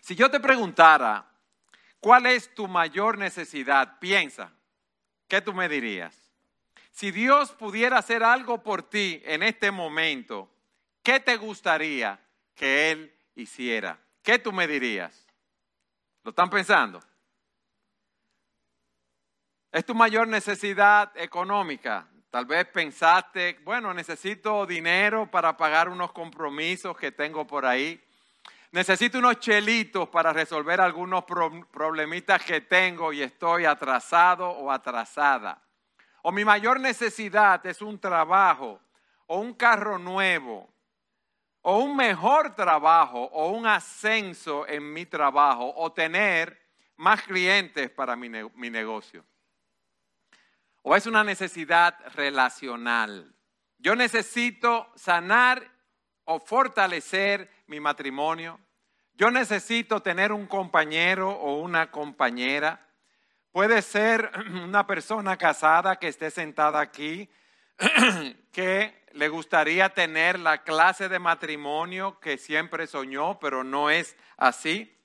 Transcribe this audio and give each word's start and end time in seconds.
Si 0.00 0.14
yo 0.14 0.30
te 0.30 0.40
preguntara, 0.40 1.26
¿cuál 2.00 2.26
es 2.26 2.54
tu 2.54 2.68
mayor 2.68 3.18
necesidad? 3.18 3.98
Piensa, 3.98 4.52
¿qué 5.28 5.40
tú 5.40 5.52
me 5.52 5.68
dirías? 5.68 6.16
Si 6.90 7.10
Dios 7.10 7.52
pudiera 7.52 7.98
hacer 7.98 8.22
algo 8.22 8.62
por 8.62 8.82
ti 8.82 9.22
en 9.24 9.42
este 9.42 9.70
momento, 9.70 10.50
¿qué 11.02 11.20
te 11.20 11.36
gustaría 11.36 12.20
que 12.54 12.90
Él 12.90 13.14
hiciera? 13.34 13.98
¿Qué 14.22 14.38
tú 14.38 14.52
me 14.52 14.66
dirías? 14.66 15.26
¿Lo 16.22 16.30
están 16.30 16.50
pensando? 16.50 17.00
¿Es 19.72 19.86
tu 19.86 19.94
mayor 19.94 20.26
necesidad 20.26 21.12
económica? 21.16 22.08
Tal 22.30 22.44
vez 22.44 22.66
pensaste, 22.66 23.58
bueno, 23.64 23.94
necesito 23.94 24.66
dinero 24.66 25.30
para 25.30 25.56
pagar 25.56 25.88
unos 25.88 26.12
compromisos 26.12 26.96
que 26.96 27.12
tengo 27.12 27.46
por 27.46 27.64
ahí. 27.66 28.02
Necesito 28.72 29.18
unos 29.18 29.40
chelitos 29.40 30.08
para 30.10 30.32
resolver 30.32 30.80
algunos 30.80 31.24
problemitas 31.24 32.44
que 32.44 32.60
tengo 32.60 33.12
y 33.12 33.20
estoy 33.20 33.64
atrasado 33.64 34.48
o 34.48 34.70
atrasada. 34.70 35.60
O 36.22 36.30
mi 36.30 36.44
mayor 36.44 36.78
necesidad 36.78 37.64
es 37.66 37.82
un 37.82 37.98
trabajo 37.98 38.80
o 39.26 39.40
un 39.40 39.54
carro 39.54 39.98
nuevo 39.98 40.72
o 41.62 41.78
un 41.78 41.96
mejor 41.96 42.54
trabajo 42.54 43.24
o 43.32 43.48
un 43.50 43.66
ascenso 43.66 44.66
en 44.68 44.92
mi 44.92 45.04
trabajo 45.04 45.72
o 45.76 45.92
tener 45.92 46.60
más 46.96 47.22
clientes 47.22 47.90
para 47.90 48.14
mi, 48.14 48.28
mi 48.28 48.70
negocio. 48.70 49.24
O 50.82 50.94
es 50.94 51.06
una 51.06 51.24
necesidad 51.24 51.98
relacional. 52.14 53.34
Yo 53.78 53.96
necesito 53.96 54.90
sanar 54.94 55.69
o 56.32 56.38
fortalecer 56.38 57.50
mi 57.66 57.80
matrimonio. 57.80 58.60
Yo 59.14 59.32
necesito 59.32 60.00
tener 60.00 60.30
un 60.30 60.46
compañero 60.46 61.28
o 61.28 61.58
una 61.58 61.90
compañera. 61.90 62.86
Puede 63.50 63.82
ser 63.82 64.30
una 64.64 64.86
persona 64.86 65.36
casada 65.36 65.96
que 65.96 66.06
esté 66.06 66.30
sentada 66.30 66.80
aquí, 66.80 67.28
que 68.52 69.04
le 69.10 69.28
gustaría 69.28 69.88
tener 69.88 70.38
la 70.38 70.62
clase 70.62 71.08
de 71.08 71.18
matrimonio 71.18 72.20
que 72.20 72.38
siempre 72.38 72.86
soñó, 72.86 73.40
pero 73.40 73.64
no 73.64 73.90
es 73.90 74.16
así. 74.36 74.96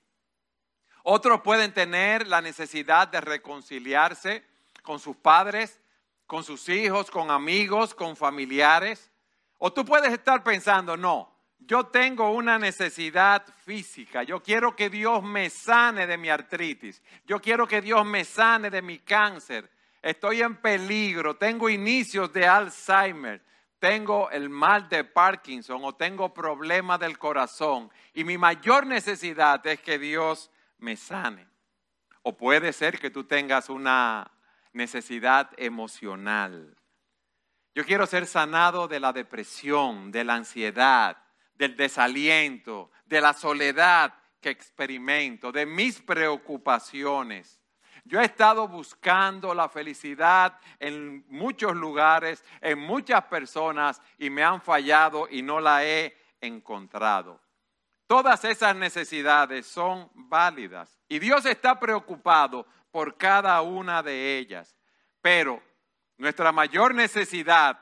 Otros 1.02 1.40
pueden 1.40 1.74
tener 1.74 2.28
la 2.28 2.40
necesidad 2.40 3.08
de 3.08 3.20
reconciliarse 3.20 4.44
con 4.84 5.00
sus 5.00 5.16
padres, 5.16 5.80
con 6.28 6.44
sus 6.44 6.68
hijos, 6.68 7.10
con 7.10 7.32
amigos, 7.32 7.96
con 7.96 8.14
familiares. 8.14 9.10
O 9.58 9.72
tú 9.72 9.84
puedes 9.84 10.12
estar 10.12 10.42
pensando, 10.42 10.96
no, 10.96 11.34
yo 11.58 11.86
tengo 11.86 12.30
una 12.30 12.58
necesidad 12.58 13.44
física, 13.64 14.22
yo 14.22 14.42
quiero 14.42 14.76
que 14.76 14.90
Dios 14.90 15.22
me 15.22 15.50
sane 15.50 16.06
de 16.06 16.18
mi 16.18 16.28
artritis, 16.28 17.02
yo 17.24 17.40
quiero 17.40 17.66
que 17.66 17.80
Dios 17.80 18.04
me 18.04 18.24
sane 18.24 18.70
de 18.70 18.82
mi 18.82 18.98
cáncer, 18.98 19.70
estoy 20.02 20.42
en 20.42 20.56
peligro, 20.56 21.36
tengo 21.36 21.68
inicios 21.68 22.32
de 22.32 22.46
Alzheimer, 22.46 23.42
tengo 23.78 24.30
el 24.30 24.48
mal 24.48 24.88
de 24.88 25.04
Parkinson 25.04 25.80
o 25.84 25.94
tengo 25.94 26.32
problemas 26.32 26.98
del 26.98 27.18
corazón. 27.18 27.90
Y 28.14 28.24
mi 28.24 28.38
mayor 28.38 28.86
necesidad 28.86 29.64
es 29.66 29.80
que 29.80 29.98
Dios 29.98 30.50
me 30.78 30.96
sane. 30.96 31.46
O 32.22 32.36
puede 32.36 32.72
ser 32.72 32.98
que 32.98 33.10
tú 33.10 33.24
tengas 33.24 33.68
una 33.68 34.30
necesidad 34.72 35.50
emocional. 35.56 36.75
Yo 37.76 37.84
quiero 37.84 38.06
ser 38.06 38.26
sanado 38.26 38.88
de 38.88 38.98
la 38.98 39.12
depresión, 39.12 40.10
de 40.10 40.24
la 40.24 40.36
ansiedad, 40.36 41.18
del 41.56 41.76
desaliento, 41.76 42.90
de 43.04 43.20
la 43.20 43.34
soledad 43.34 44.14
que 44.40 44.48
experimento, 44.48 45.52
de 45.52 45.66
mis 45.66 46.00
preocupaciones. 46.00 47.60
Yo 48.06 48.18
he 48.18 48.24
estado 48.24 48.66
buscando 48.66 49.52
la 49.52 49.68
felicidad 49.68 50.58
en 50.80 51.26
muchos 51.28 51.76
lugares, 51.76 52.42
en 52.62 52.78
muchas 52.78 53.24
personas 53.24 54.00
y 54.16 54.30
me 54.30 54.42
han 54.42 54.62
fallado 54.62 55.28
y 55.30 55.42
no 55.42 55.60
la 55.60 55.84
he 55.84 56.16
encontrado. 56.40 57.42
Todas 58.06 58.42
esas 58.46 58.74
necesidades 58.74 59.66
son 59.66 60.08
válidas 60.14 60.98
y 61.10 61.18
Dios 61.18 61.44
está 61.44 61.78
preocupado 61.78 62.66
por 62.90 63.18
cada 63.18 63.60
una 63.60 64.02
de 64.02 64.38
ellas. 64.38 64.74
Pero 65.20 65.62
nuestra 66.18 66.52
mayor 66.52 66.94
necesidad, 66.94 67.78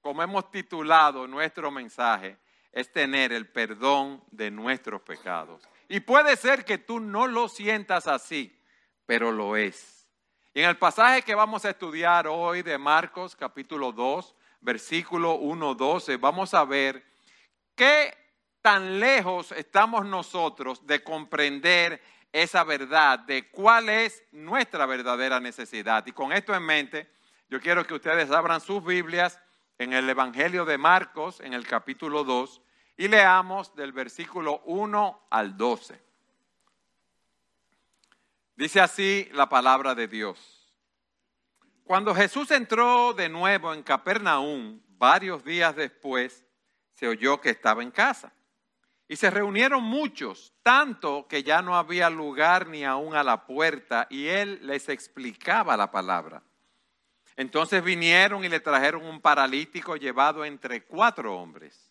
como 0.00 0.22
hemos 0.22 0.50
titulado 0.50 1.26
nuestro 1.26 1.70
mensaje, 1.70 2.38
es 2.72 2.90
tener 2.92 3.32
el 3.32 3.48
perdón 3.48 4.22
de 4.30 4.50
nuestros 4.50 5.00
pecados. 5.02 5.62
Y 5.88 6.00
puede 6.00 6.36
ser 6.36 6.64
que 6.64 6.78
tú 6.78 7.00
no 7.00 7.26
lo 7.26 7.48
sientas 7.48 8.06
así, 8.06 8.60
pero 9.06 9.30
lo 9.30 9.56
es. 9.56 10.08
Y 10.52 10.60
en 10.60 10.68
el 10.68 10.76
pasaje 10.76 11.22
que 11.22 11.34
vamos 11.34 11.64
a 11.64 11.70
estudiar 11.70 12.26
hoy 12.26 12.62
de 12.62 12.78
Marcos 12.78 13.36
capítulo 13.36 13.92
2, 13.92 14.34
versículo 14.60 15.34
1, 15.34 15.74
12, 15.74 16.16
vamos 16.16 16.54
a 16.54 16.64
ver 16.64 17.04
qué 17.74 18.16
tan 18.62 18.98
lejos 18.98 19.52
estamos 19.52 20.06
nosotros 20.06 20.86
de 20.86 21.02
comprender 21.02 22.00
esa 22.32 22.64
verdad 22.64 23.18
de 23.20 23.50
cuál 23.50 23.88
es 23.88 24.24
nuestra 24.32 24.86
verdadera 24.86 25.38
necesidad. 25.38 26.04
Y 26.06 26.12
con 26.12 26.32
esto 26.32 26.54
en 26.54 26.62
mente, 26.62 27.10
yo 27.48 27.60
quiero 27.60 27.86
que 27.86 27.94
ustedes 27.94 28.30
abran 28.30 28.60
sus 28.60 28.84
Biblias 28.84 29.40
en 29.78 29.92
el 29.92 30.08
Evangelio 30.08 30.64
de 30.64 30.78
Marcos, 30.78 31.40
en 31.40 31.52
el 31.52 31.66
capítulo 31.66 32.24
2, 32.24 32.60
y 32.96 33.08
leamos 33.08 33.74
del 33.74 33.92
versículo 33.92 34.62
1 34.64 35.26
al 35.30 35.56
12. 35.56 36.00
Dice 38.56 38.80
así 38.80 39.28
la 39.32 39.48
palabra 39.48 39.94
de 39.94 40.06
Dios. 40.06 40.72
Cuando 41.82 42.14
Jesús 42.14 42.50
entró 42.50 43.12
de 43.12 43.28
nuevo 43.28 43.74
en 43.74 43.82
Capernaum, 43.82 44.80
varios 44.96 45.44
días 45.44 45.76
después, 45.76 46.44
se 46.94 47.08
oyó 47.08 47.40
que 47.40 47.50
estaba 47.50 47.82
en 47.82 47.90
casa. 47.90 48.32
Y 49.06 49.16
se 49.16 49.28
reunieron 49.28 49.82
muchos, 49.82 50.54
tanto 50.62 51.26
que 51.28 51.42
ya 51.42 51.60
no 51.60 51.76
había 51.76 52.08
lugar 52.08 52.68
ni 52.68 52.84
aún 52.84 53.14
a 53.14 53.22
la 53.22 53.44
puerta, 53.44 54.06
y 54.08 54.28
él 54.28 54.60
les 54.62 54.88
explicaba 54.88 55.76
la 55.76 55.90
palabra. 55.90 56.42
Entonces 57.36 57.82
vinieron 57.82 58.44
y 58.44 58.48
le 58.48 58.60
trajeron 58.60 59.04
un 59.04 59.20
paralítico 59.20 59.96
llevado 59.96 60.44
entre 60.44 60.84
cuatro 60.84 61.36
hombres. 61.36 61.90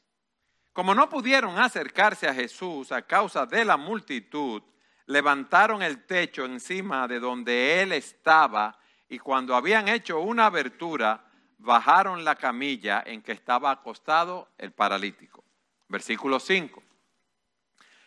Como 0.72 0.96
no 0.96 1.10
pudieron 1.10 1.60
acercarse 1.60 2.28
a 2.28 2.34
Jesús 2.34 2.92
a 2.92 3.02
causa 3.02 3.46
de 3.46 3.66
la 3.66 3.78
multitud, 3.78 4.64
levantaron 5.06 5.82
el 5.82 6.06
techo 6.06 6.46
encima 6.46 7.08
de 7.08 7.20
donde 7.20 7.82
él 7.82 7.92
estaba 7.92 8.80
y 9.10 9.20
cuando 9.20 9.56
habían 9.56 9.88
hecho 9.88 10.20
una 10.22 10.48
abertura, 10.48 11.26
bajaron 11.60 12.26
la 12.26 12.36
camilla 12.36 13.04
en 13.06 13.22
que 13.22 13.34
estaba 13.34 13.72
acostado 13.72 14.50
el 14.58 14.72
paralítico. 14.72 15.44
Versículo 15.88 16.40
5. 16.40 16.82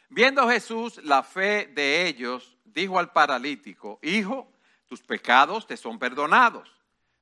Viendo 0.08 0.48
Jesús 0.48 1.00
la 1.04 1.22
fe 1.22 1.70
de 1.72 2.06
ellos, 2.06 2.56
dijo 2.64 2.98
al 2.98 3.12
paralítico, 3.12 3.98
Hijo, 4.02 4.50
tus 4.86 5.02
pecados 5.02 5.66
te 5.66 5.76
son 5.76 5.98
perdonados. 5.98 6.75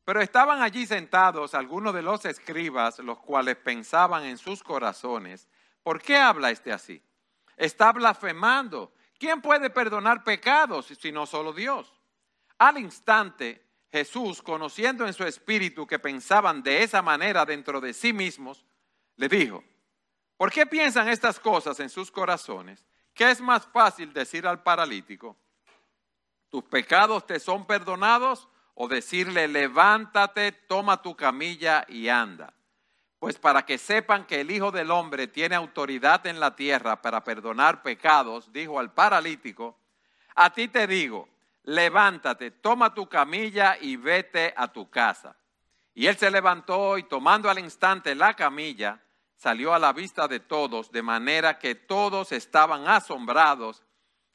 Pero 0.04 0.20
estaban 0.20 0.62
allí 0.62 0.86
sentados 0.86 1.54
algunos 1.54 1.94
de 1.94 2.02
los 2.02 2.24
escribas, 2.24 2.98
los 2.98 3.18
cuales 3.18 3.56
pensaban 3.56 4.24
en 4.24 4.36
sus 4.36 4.62
corazones, 4.62 5.48
¿por 5.82 6.00
qué 6.00 6.16
habla 6.16 6.50
este 6.50 6.72
así? 6.72 7.02
Está 7.56 7.92
blasfemando. 7.92 8.92
¿Quién 9.18 9.40
puede 9.40 9.70
perdonar 9.70 10.22
pecados 10.22 10.86
si 10.86 11.12
no 11.12 11.24
solo 11.24 11.52
Dios? 11.52 11.92
Al 12.58 12.78
instante, 12.78 13.64
Jesús, 13.90 14.42
conociendo 14.42 15.06
en 15.06 15.14
su 15.14 15.24
espíritu 15.24 15.86
que 15.86 15.98
pensaban 15.98 16.62
de 16.62 16.82
esa 16.82 17.00
manera 17.00 17.46
dentro 17.46 17.80
de 17.80 17.94
sí 17.94 18.12
mismos, 18.12 18.66
le 19.16 19.28
dijo, 19.28 19.62
¿Por 20.36 20.50
qué 20.50 20.66
piensan 20.66 21.08
estas 21.08 21.38
cosas 21.38 21.78
en 21.80 21.88
sus 21.88 22.10
corazones? 22.10 22.84
¿Qué 23.14 23.30
es 23.30 23.40
más 23.40 23.66
fácil 23.66 24.12
decir 24.12 24.46
al 24.46 24.62
paralítico, 24.62 25.36
tus 26.48 26.64
pecados 26.64 27.26
te 27.26 27.38
son 27.38 27.66
perdonados? 27.66 28.48
O 28.74 28.88
decirle, 28.88 29.48
levántate, 29.48 30.52
toma 30.52 31.00
tu 31.00 31.16
camilla 31.16 31.84
y 31.88 32.08
anda. 32.08 32.52
Pues 33.18 33.38
para 33.38 33.64
que 33.64 33.78
sepan 33.78 34.26
que 34.26 34.40
el 34.40 34.50
Hijo 34.50 34.70
del 34.70 34.90
Hombre 34.90 35.28
tiene 35.28 35.54
autoridad 35.54 36.26
en 36.26 36.40
la 36.40 36.54
tierra 36.54 37.00
para 37.00 37.24
perdonar 37.24 37.82
pecados, 37.82 38.52
dijo 38.52 38.78
al 38.78 38.92
paralítico, 38.92 39.78
a 40.34 40.52
ti 40.52 40.68
te 40.68 40.86
digo, 40.86 41.28
levántate, 41.62 42.50
toma 42.50 42.92
tu 42.92 43.08
camilla 43.08 43.78
y 43.80 43.96
vete 43.96 44.52
a 44.56 44.68
tu 44.68 44.90
casa. 44.90 45.36
Y 45.94 46.06
él 46.06 46.16
se 46.16 46.30
levantó 46.30 46.98
y 46.98 47.04
tomando 47.04 47.48
al 47.48 47.60
instante 47.60 48.14
la 48.14 48.34
camilla, 48.34 49.00
salió 49.36 49.72
a 49.72 49.78
la 49.78 49.92
vista 49.92 50.26
de 50.26 50.40
todos, 50.40 50.90
de 50.90 51.02
manera 51.02 51.58
que 51.58 51.74
todos 51.74 52.32
estaban 52.32 52.88
asombrados 52.88 53.82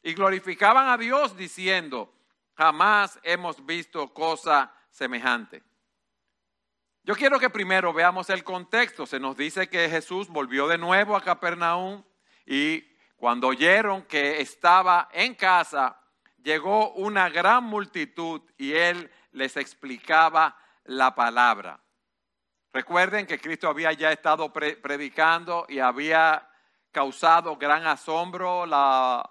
y 0.01 0.13
glorificaban 0.13 0.87
a 0.87 0.97
Dios 0.97 1.35
diciendo, 1.35 2.13
jamás 2.59 3.17
hemos 3.23 3.65
visto 3.65 4.13
cosa 4.13 4.69
semejante. 4.91 5.63
Yo 7.03 7.15
quiero 7.15 7.39
que 7.39 7.49
primero 7.49 7.93
veamos 7.93 8.29
el 8.29 8.43
contexto. 8.43 9.05
Se 9.05 9.17
nos 9.17 9.37
dice 9.37 9.69
que 9.69 9.89
Jesús 9.89 10.27
volvió 10.27 10.67
de 10.67 10.77
nuevo 10.77 11.15
a 11.15 11.23
Capernaum 11.23 12.03
y 12.45 12.85
Cuando 13.15 13.47
oyeron 13.47 14.03
que 14.03 14.39
estaba 14.39 15.09
en 15.11 15.35
casa, 15.35 15.99
llegó 16.37 16.91
una 16.93 17.29
gran 17.29 17.65
multitud 17.65 18.41
y 18.57 18.71
él 18.71 19.11
les 19.33 19.57
explicaba 19.57 20.57
la 20.85 21.13
palabra. 21.13 21.81
Recuerden 22.71 23.27
que 23.27 23.39
Cristo 23.39 23.67
había 23.67 23.91
ya 23.91 24.13
estado 24.13 24.53
predicando 24.53 25.65
y 25.67 25.79
había 25.79 26.49
causado 26.91 27.57
gran 27.57 27.85
asombro 27.87 28.65
la, 28.65 29.29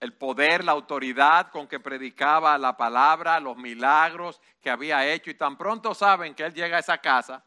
el 0.00 0.12
poder, 0.12 0.64
la 0.64 0.72
autoridad 0.72 1.50
con 1.50 1.66
que 1.66 1.80
predicaba 1.80 2.58
la 2.58 2.76
palabra, 2.76 3.40
los 3.40 3.56
milagros 3.56 4.40
que 4.60 4.70
había 4.70 5.06
hecho. 5.06 5.30
Y 5.30 5.34
tan 5.34 5.56
pronto 5.56 5.94
saben 5.94 6.34
que 6.34 6.44
él 6.44 6.54
llega 6.54 6.76
a 6.76 6.80
esa 6.80 6.98
casa, 6.98 7.42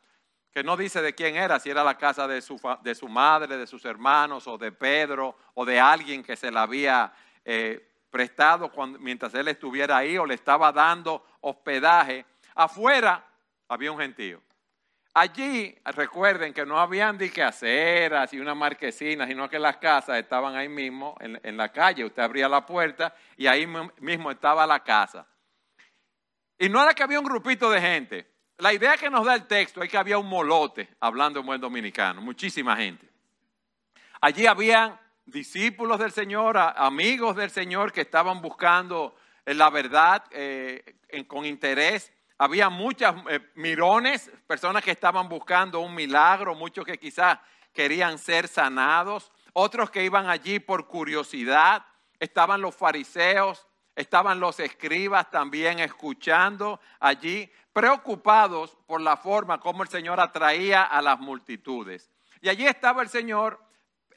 que 0.51 0.63
no 0.63 0.75
dice 0.75 1.01
de 1.01 1.13
quién 1.13 1.35
era, 1.35 1.59
si 1.59 1.69
era 1.69 1.83
la 1.83 1.97
casa 1.97 2.27
de 2.27 2.41
su, 2.41 2.59
de 2.81 2.95
su 2.95 3.07
madre, 3.07 3.57
de 3.57 3.67
sus 3.67 3.85
hermanos, 3.85 4.47
o 4.47 4.57
de 4.57 4.71
Pedro, 4.71 5.37
o 5.53 5.65
de 5.65 5.79
alguien 5.79 6.23
que 6.23 6.35
se 6.35 6.51
la 6.51 6.63
había 6.63 7.13
eh, 7.45 7.87
prestado 8.09 8.71
mientras 8.99 9.33
él 9.35 9.47
estuviera 9.47 9.97
ahí, 9.97 10.17
o 10.17 10.25
le 10.25 10.33
estaba 10.33 10.71
dando 10.71 11.23
hospedaje. 11.41 12.25
Afuera 12.55 13.23
había 13.67 13.91
un 13.91 13.99
gentío. 13.99 14.41
Allí, 15.13 15.75
recuerden 15.85 16.53
que 16.53 16.65
no 16.65 16.79
habían 16.79 17.17
de 17.17 17.31
que 17.31 17.41
aceras 17.41 18.31
y 18.33 18.39
una 18.39 18.53
marquesina, 18.53 19.25
sino 19.25 19.49
que 19.49 19.57
las 19.57 19.77
casas 19.77 20.17
estaban 20.17 20.55
ahí 20.55 20.69
mismo, 20.69 21.15
en, 21.19 21.39
en, 21.43 21.57
la 21.57 21.71
calle. 21.71 22.05
Usted 22.05 22.21
abría 22.21 22.47
la 22.47 22.65
puerta 22.65 23.13
y 23.35 23.47
ahí 23.47 23.67
mismo 23.99 24.31
estaba 24.31 24.67
la 24.67 24.83
casa. 24.83 25.27
Y 26.57 26.69
no 26.69 26.81
era 26.81 26.93
que 26.93 27.03
había 27.03 27.19
un 27.19 27.25
grupito 27.25 27.71
de 27.71 27.81
gente. 27.81 28.27
La 28.59 28.73
idea 28.73 28.97
que 28.97 29.09
nos 29.09 29.25
da 29.25 29.35
el 29.35 29.47
texto 29.47 29.81
es 29.81 29.89
que 29.89 29.97
había 29.97 30.17
un 30.17 30.27
molote, 30.27 30.89
hablando 30.99 31.39
en 31.39 31.45
buen 31.45 31.61
dominicano, 31.61 32.21
muchísima 32.21 32.75
gente. 32.75 33.09
Allí 34.21 34.45
habían 34.45 34.99
discípulos 35.25 35.97
del 35.99 36.11
Señor, 36.11 36.57
amigos 36.57 37.35
del 37.37 37.49
Señor 37.49 37.93
que 37.93 38.01
estaban 38.01 38.41
buscando 38.41 39.15
eh, 39.45 39.53
la 39.53 39.69
verdad 39.69 40.25
eh, 40.31 40.97
con 41.27 41.45
interés 41.45 42.11
había 42.39 42.69
muchas 42.69 43.15
eh, 43.29 43.51
mirones, 43.55 44.31
personas 44.47 44.81
que 44.81 44.91
estaban 44.91 45.27
buscando 45.27 45.81
un 45.81 45.93
milagro, 45.93 46.55
muchos 46.55 46.85
que 46.85 46.97
quizás 46.97 47.37
querían 47.73 48.17
ser 48.17 48.47
sanados, 48.47 49.29
otros 49.51 49.91
que 49.91 50.05
iban 50.05 50.29
allí 50.29 50.59
por 50.59 50.87
curiosidad, 50.87 51.85
estaban 52.17 52.61
los 52.61 52.73
fariseos, 52.73 53.67
estaban 53.93 54.39
los 54.39 54.61
escribas 54.61 55.29
también 55.29 55.79
escuchando 55.79 56.79
allí, 57.01 57.51
preocupados 57.73 58.77
por 58.87 59.01
la 59.01 59.17
forma 59.17 59.59
como 59.59 59.83
el 59.83 59.89
Señor 59.89 60.21
atraía 60.21 60.83
a 60.83 61.01
las 61.01 61.19
multitudes. 61.19 62.09
Y 62.39 62.47
allí 62.47 62.65
estaba 62.65 63.01
el 63.01 63.09
Señor 63.09 63.59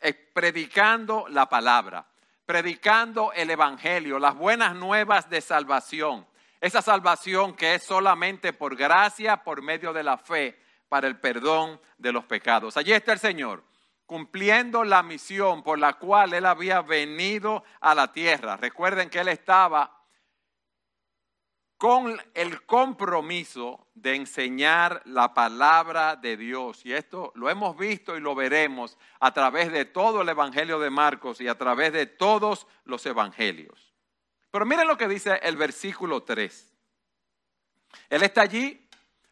eh, 0.01 0.15
predicando 0.15 1.27
la 1.29 1.49
palabra, 1.49 2.07
predicando 2.47 3.33
el 3.33 3.51
Evangelio, 3.51 4.21
las 4.21 4.37
buenas 4.37 4.77
nuevas 4.77 5.29
de 5.29 5.41
salvación 5.41 6.25
esa 6.63 6.81
salvación 6.81 7.55
que 7.55 7.75
es 7.75 7.83
solamente 7.83 8.53
por 8.53 8.77
gracia, 8.77 9.43
por 9.43 9.63
medio 9.63 9.93
de 9.93 10.05
la 10.05 10.17
fe, 10.17 10.61
para 10.89 11.09
el 11.09 11.19
perdón 11.19 11.81
de 11.99 12.13
los 12.13 12.25
pecados. 12.25 12.77
Allí 12.77 12.93
está 12.93 13.13
el 13.13 13.19
Señor, 13.19 13.65
cumpliendo 14.07 14.85
la 14.85 15.03
misión 15.03 15.65
por 15.65 15.81
la 15.81 15.95
cual 15.95 16.33
Él 16.35 16.47
había 16.47 16.81
venido 16.81 17.65
a 17.81 17.97
la 17.97 18.13
tierra. 18.13 18.57
Recuerden 18.57 19.11
que 19.11 19.19
Él 19.19 19.29
estaba 19.29 20.03
con 21.79 22.17
el 22.35 22.65
compromiso 22.65 23.89
de 23.95 24.15
enseñar 24.15 25.03
la 25.05 25.35
palabra 25.35 26.15
de 26.15 26.37
Dios. 26.37 26.87
Y 26.87 26.93
esto 26.93 27.33
lo 27.35 27.51
hemos 27.51 27.77
visto 27.77 28.17
y 28.17 28.21
lo 28.21 28.37
veremos 28.37 28.97
a 29.19 29.35
través 29.35 29.73
de 29.73 29.85
todo 29.85 30.23
el 30.23 30.29
Evangelio 30.29 30.79
de 30.79 30.91
Marcos 30.91 31.41
y 31.41 31.49
a 31.49 31.59
través 31.59 31.93
de 31.93 32.07
todos 32.07 32.69
los 32.85 33.05
Evangelios. 33.05 33.92
Pero 34.53 34.67
miren 34.67 34.87
lo 34.87 34.99
que 34.99 35.09
dice 35.09 35.41
el 35.43 35.57
versículo 35.57 36.23
3. 36.23 36.73
Él 38.11 38.23
está 38.23 38.43
allí 38.43 38.87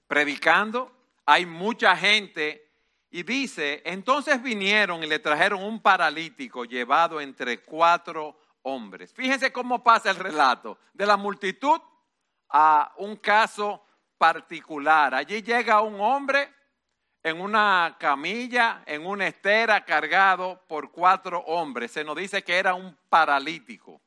predicando, 0.07 0.91
hay 1.27 1.45
mucha 1.45 1.95
gente 1.95 2.73
y 3.11 3.23
dice, 3.23 3.83
entonces 3.85 4.43
vinieron 4.43 5.05
y 5.05 5.07
le 5.07 5.19
trajeron 5.19 5.63
un 5.63 5.83
paralítico 5.83 6.65
llevado 6.65 7.21
entre 7.21 7.63
cuatro 7.63 8.41
hombres. 8.63 9.13
Fíjense 9.13 9.53
cómo 9.53 9.85
pasa 9.85 10.11
el 10.11 10.17
relato, 10.17 10.79
de 10.95 11.05
la 11.05 11.19
multitud 11.19 11.81
a 12.49 12.95
un 12.97 13.17
caso 13.17 13.85
particular. 14.17 15.15
Allí 15.15 15.43
llega 15.43 15.83
un 15.83 16.01
hombre 16.01 16.49
en 17.23 17.43
una 17.43 17.95
camilla, 18.01 18.85
en 18.87 19.05
una 19.05 19.27
estera, 19.27 19.85
cargado 19.85 20.65
por 20.67 20.91
cuatro 20.91 21.41
hombres. 21.41 21.91
Se 21.91 22.05
nos 22.05 22.17
dice 22.17 22.43
que 22.43 22.57
era 22.57 22.73
un 22.73 22.97
paralítico. 23.11 24.01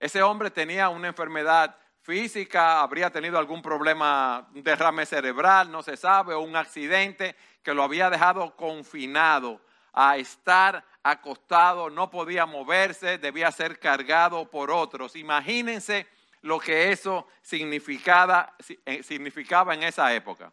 Ese 0.00 0.22
hombre 0.22 0.50
tenía 0.50 0.88
una 0.88 1.08
enfermedad 1.08 1.76
física, 2.00 2.80
habría 2.80 3.10
tenido 3.10 3.38
algún 3.38 3.60
problema, 3.60 4.48
un 4.54 4.62
derrame 4.62 5.04
cerebral, 5.04 5.70
no 5.70 5.82
se 5.82 5.98
sabe, 5.98 6.32
o 6.32 6.40
un 6.40 6.56
accidente 6.56 7.36
que 7.62 7.74
lo 7.74 7.82
había 7.82 8.08
dejado 8.08 8.56
confinado 8.56 9.60
a 9.92 10.16
estar 10.16 10.82
acostado, 11.02 11.90
no 11.90 12.10
podía 12.10 12.46
moverse, 12.46 13.18
debía 13.18 13.52
ser 13.52 13.78
cargado 13.78 14.48
por 14.48 14.70
otros. 14.70 15.16
Imagínense 15.16 16.06
lo 16.40 16.58
que 16.58 16.90
eso 16.90 17.28
significaba, 17.42 18.56
eh, 18.86 19.02
en 19.06 19.82
esa 19.82 20.14
época. 20.14 20.50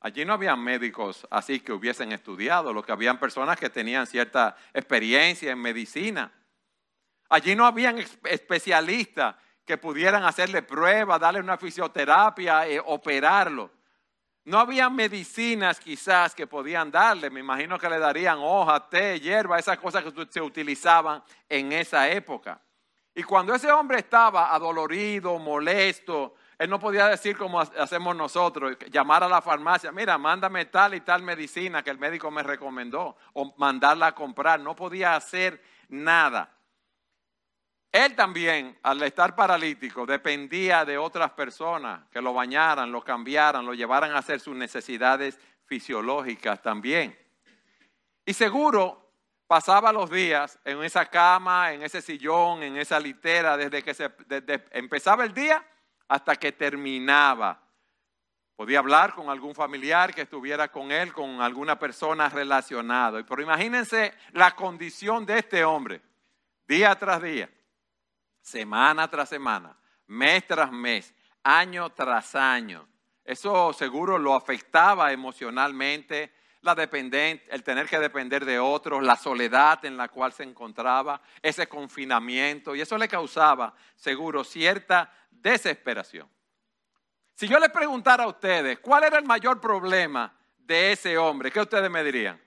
Allí 0.00 0.24
no 0.24 0.32
había 0.32 0.56
médicos 0.56 1.24
así 1.30 1.60
que 1.60 1.72
hubiesen 1.72 2.10
estudiado, 2.10 2.72
lo 2.72 2.82
que 2.82 2.90
habían 2.90 3.20
personas 3.20 3.56
que 3.56 3.70
tenían 3.70 4.08
cierta 4.08 4.56
experiencia 4.74 5.52
en 5.52 5.60
medicina. 5.60 6.32
Allí 7.32 7.56
no 7.56 7.64
habían 7.64 7.96
especialistas 8.24 9.36
que 9.64 9.78
pudieran 9.78 10.22
hacerle 10.22 10.60
pruebas, 10.60 11.18
darle 11.18 11.40
una 11.40 11.56
fisioterapia, 11.56 12.68
eh, 12.68 12.78
operarlo. 12.78 13.70
No 14.44 14.58
había 14.58 14.90
medicinas 14.90 15.80
quizás 15.80 16.34
que 16.34 16.46
podían 16.46 16.90
darle, 16.90 17.30
me 17.30 17.40
imagino 17.40 17.78
que 17.78 17.88
le 17.88 17.98
darían 17.98 18.36
hoja, 18.38 18.86
té, 18.86 19.18
hierba, 19.18 19.58
esas 19.58 19.78
cosas 19.78 20.04
que 20.04 20.12
se 20.28 20.42
utilizaban 20.42 21.24
en 21.48 21.72
esa 21.72 22.06
época. 22.10 22.60
Y 23.14 23.22
cuando 23.22 23.54
ese 23.54 23.72
hombre 23.72 24.00
estaba 24.00 24.54
adolorido, 24.54 25.38
molesto, 25.38 26.34
él 26.58 26.68
no 26.68 26.78
podía 26.78 27.08
decir 27.08 27.38
como 27.38 27.60
hacemos 27.60 28.14
nosotros, 28.14 28.76
llamar 28.90 29.24
a 29.24 29.28
la 29.28 29.40
farmacia, 29.40 29.90
mira, 29.90 30.18
mándame 30.18 30.66
tal 30.66 30.92
y 30.92 31.00
tal 31.00 31.22
medicina 31.22 31.82
que 31.82 31.88
el 31.88 31.98
médico 31.98 32.30
me 32.30 32.42
recomendó, 32.42 33.16
o 33.32 33.54
mandarla 33.56 34.08
a 34.08 34.14
comprar, 34.14 34.60
no 34.60 34.76
podía 34.76 35.16
hacer 35.16 35.62
nada. 35.88 36.58
Él 37.92 38.16
también, 38.16 38.78
al 38.82 39.02
estar 39.02 39.36
paralítico, 39.36 40.06
dependía 40.06 40.82
de 40.86 40.96
otras 40.96 41.30
personas 41.32 42.08
que 42.10 42.22
lo 42.22 42.32
bañaran, 42.32 42.90
lo 42.90 43.04
cambiaran, 43.04 43.66
lo 43.66 43.74
llevaran 43.74 44.12
a 44.12 44.18
hacer 44.18 44.40
sus 44.40 44.56
necesidades 44.56 45.38
fisiológicas 45.66 46.62
también. 46.62 47.14
Y 48.24 48.32
seguro 48.32 49.10
pasaba 49.46 49.92
los 49.92 50.10
días 50.10 50.58
en 50.64 50.82
esa 50.82 51.04
cama, 51.04 51.72
en 51.72 51.82
ese 51.82 52.00
sillón, 52.00 52.62
en 52.62 52.78
esa 52.78 52.98
litera, 52.98 53.58
desde 53.58 53.82
que 53.82 53.92
se, 53.92 54.10
empezaba 54.70 55.24
el 55.24 55.34
día 55.34 55.62
hasta 56.08 56.36
que 56.36 56.52
terminaba. 56.52 57.60
Podía 58.56 58.78
hablar 58.78 59.14
con 59.14 59.28
algún 59.28 59.54
familiar 59.54 60.14
que 60.14 60.22
estuviera 60.22 60.68
con 60.68 60.92
él, 60.92 61.12
con 61.12 61.42
alguna 61.42 61.78
persona 61.78 62.30
relacionada. 62.30 63.22
Pero 63.22 63.42
imagínense 63.42 64.14
la 64.32 64.52
condición 64.52 65.26
de 65.26 65.40
este 65.40 65.62
hombre, 65.62 66.00
día 66.66 66.94
tras 66.94 67.20
día 67.20 67.50
semana 68.42 69.08
tras 69.08 69.28
semana, 69.28 69.78
mes 70.08 70.46
tras 70.46 70.70
mes, 70.70 71.14
año 71.42 71.90
tras 71.90 72.34
año. 72.34 72.86
Eso 73.24 73.72
seguro 73.72 74.18
lo 74.18 74.34
afectaba 74.34 75.12
emocionalmente, 75.12 76.34
la 76.62 76.74
el 76.74 77.62
tener 77.64 77.88
que 77.88 77.98
depender 77.98 78.44
de 78.44 78.58
otros, 78.58 79.02
la 79.02 79.16
soledad 79.16 79.84
en 79.84 79.96
la 79.96 80.08
cual 80.08 80.32
se 80.32 80.44
encontraba, 80.44 81.20
ese 81.40 81.66
confinamiento, 81.66 82.74
y 82.74 82.80
eso 82.80 82.96
le 82.98 83.08
causaba 83.08 83.74
seguro 83.96 84.44
cierta 84.44 85.12
desesperación. 85.30 86.28
Si 87.34 87.48
yo 87.48 87.58
le 87.58 87.70
preguntara 87.70 88.24
a 88.24 88.28
ustedes 88.28 88.78
cuál 88.78 89.04
era 89.04 89.18
el 89.18 89.24
mayor 89.24 89.60
problema 89.60 90.32
de 90.56 90.92
ese 90.92 91.18
hombre, 91.18 91.50
¿qué 91.50 91.60
ustedes 91.60 91.90
me 91.90 92.04
dirían? 92.04 92.40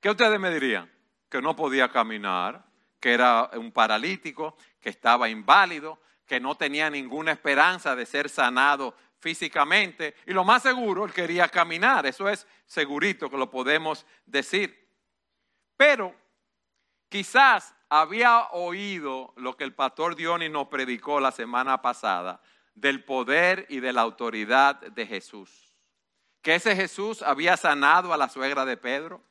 ¿Qué 0.00 0.10
ustedes 0.10 0.38
me 0.38 0.50
dirían? 0.50 0.92
Que 1.28 1.42
no 1.42 1.56
podía 1.56 1.90
caminar, 1.90 2.64
que 3.04 3.12
era 3.12 3.50
un 3.52 3.70
paralítico, 3.70 4.56
que 4.80 4.88
estaba 4.88 5.28
inválido, 5.28 6.00
que 6.24 6.40
no 6.40 6.54
tenía 6.54 6.88
ninguna 6.88 7.32
esperanza 7.32 7.94
de 7.94 8.06
ser 8.06 8.30
sanado 8.30 8.96
físicamente 9.18 10.14
y 10.24 10.32
lo 10.32 10.42
más 10.42 10.62
seguro, 10.62 11.04
él 11.04 11.12
quería 11.12 11.46
caminar, 11.48 12.06
eso 12.06 12.30
es 12.30 12.46
segurito 12.64 13.28
que 13.28 13.36
lo 13.36 13.50
podemos 13.50 14.06
decir. 14.24 14.88
Pero 15.76 16.14
quizás 17.10 17.74
había 17.90 18.48
oído 18.52 19.34
lo 19.36 19.54
que 19.54 19.64
el 19.64 19.74
pastor 19.74 20.16
Dionis 20.16 20.50
nos 20.50 20.68
predicó 20.68 21.20
la 21.20 21.30
semana 21.30 21.82
pasada 21.82 22.40
del 22.74 23.04
poder 23.04 23.66
y 23.68 23.80
de 23.80 23.92
la 23.92 24.00
autoridad 24.00 24.76
de 24.80 25.06
Jesús. 25.06 25.76
Que 26.40 26.54
ese 26.54 26.74
Jesús 26.74 27.20
había 27.20 27.58
sanado 27.58 28.14
a 28.14 28.16
la 28.16 28.30
suegra 28.30 28.64
de 28.64 28.78
Pedro, 28.78 29.22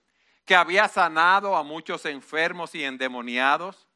que 0.45 0.55
había 0.55 0.87
sanado 0.87 1.55
a 1.55 1.63
muchos 1.63 2.05
enfermos 2.05 2.75
y 2.75 2.83
endemoniados, 2.83 3.87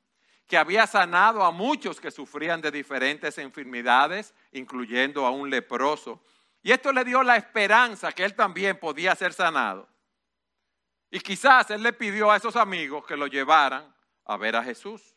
que 0.48 0.58
había 0.58 0.88
sanado 0.88 1.44
a 1.44 1.52
muchos 1.52 2.00
que 2.00 2.10
sufrían 2.10 2.62
de 2.62 2.72
diferentes 2.72 3.38
enfermedades, 3.38 4.34
incluyendo 4.54 5.26
a 5.26 5.32
un 5.32 5.50
leproso. 5.50 6.24
Y 6.64 6.72
esto 6.72 6.94
le 6.94 7.04
dio 7.04 7.22
la 7.22 7.36
esperanza 7.36 8.14
que 8.14 8.24
él 8.24 8.34
también 8.34 8.80
podía 8.80 9.14
ser 9.16 9.34
sanado. 9.34 9.90
Y 11.12 11.20
quizás 11.20 11.70
él 11.72 11.84
le 11.84 11.94
pidió 11.94 12.32
a 12.32 12.38
esos 12.38 12.56
amigos 12.56 13.06
que 13.06 13.18
lo 13.18 13.28
llevaran 13.28 13.94
a 14.26 14.38
ver 14.38 14.56
a 14.56 14.64
Jesús. 14.64 15.16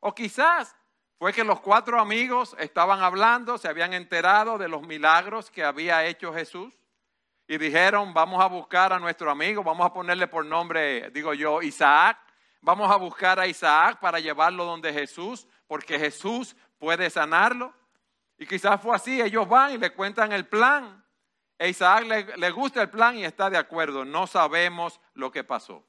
O 0.00 0.14
quizás 0.14 0.76
fue 1.18 1.32
que 1.32 1.42
los 1.42 1.60
cuatro 1.60 2.00
amigos 2.00 2.56
estaban 2.60 3.00
hablando, 3.00 3.58
se 3.58 3.66
habían 3.66 3.92
enterado 3.92 4.58
de 4.58 4.68
los 4.68 4.82
milagros 4.82 5.50
que 5.50 5.64
había 5.64 6.04
hecho 6.06 6.32
Jesús 6.32 6.77
y 7.48 7.56
dijeron, 7.56 8.12
vamos 8.12 8.44
a 8.44 8.46
buscar 8.46 8.92
a 8.92 8.98
nuestro 8.98 9.30
amigo, 9.30 9.64
vamos 9.64 9.86
a 9.86 9.92
ponerle 9.92 10.28
por 10.28 10.44
nombre, 10.44 11.10
digo 11.10 11.32
yo, 11.32 11.62
Isaac, 11.62 12.18
vamos 12.60 12.90
a 12.90 12.96
buscar 12.96 13.40
a 13.40 13.46
Isaac 13.46 13.98
para 14.00 14.20
llevarlo 14.20 14.66
donde 14.66 14.92
Jesús, 14.92 15.48
porque 15.66 15.98
Jesús 15.98 16.54
puede 16.78 17.08
sanarlo. 17.08 17.72
Y 18.36 18.46
quizás 18.46 18.80
fue 18.82 18.94
así, 18.94 19.22
ellos 19.22 19.48
van 19.48 19.72
y 19.72 19.78
le 19.78 19.90
cuentan 19.90 20.30
el 20.32 20.46
plan. 20.46 21.02
E 21.58 21.70
Isaac 21.70 22.04
le, 22.04 22.36
le 22.36 22.50
gusta 22.50 22.82
el 22.82 22.90
plan 22.90 23.16
y 23.16 23.24
está 23.24 23.48
de 23.48 23.56
acuerdo, 23.56 24.04
no 24.04 24.26
sabemos 24.26 25.00
lo 25.14 25.32
que 25.32 25.42
pasó. 25.42 25.82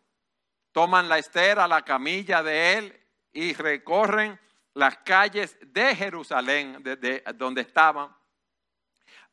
Toman 0.72 1.10
la 1.10 1.18
estera, 1.18 1.68
la 1.68 1.84
camilla 1.84 2.42
de 2.42 2.78
él 2.78 3.06
y 3.34 3.54
recorren 3.54 4.40
las 4.76 4.98
calles 5.00 5.58
de 5.62 5.94
Jerusalén, 5.94 6.82
de 6.82 7.22
donde 7.36 7.62
estaban, 7.62 8.16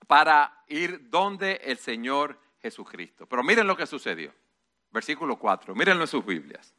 para 0.07 0.65
ir 0.69 1.09
donde 1.11 1.61
el 1.65 1.79
Señor 1.79 2.39
Jesucristo. 2.61 3.27
Pero 3.27 3.43
miren 3.43 3.67
lo 3.67 3.77
que 3.77 3.87
sucedió. 3.87 4.33
Versículo 4.91 5.37
4, 5.39 5.75
mírenlo 5.75 6.05
en 6.05 6.09
sus 6.09 6.25
Biblias. 6.25 6.75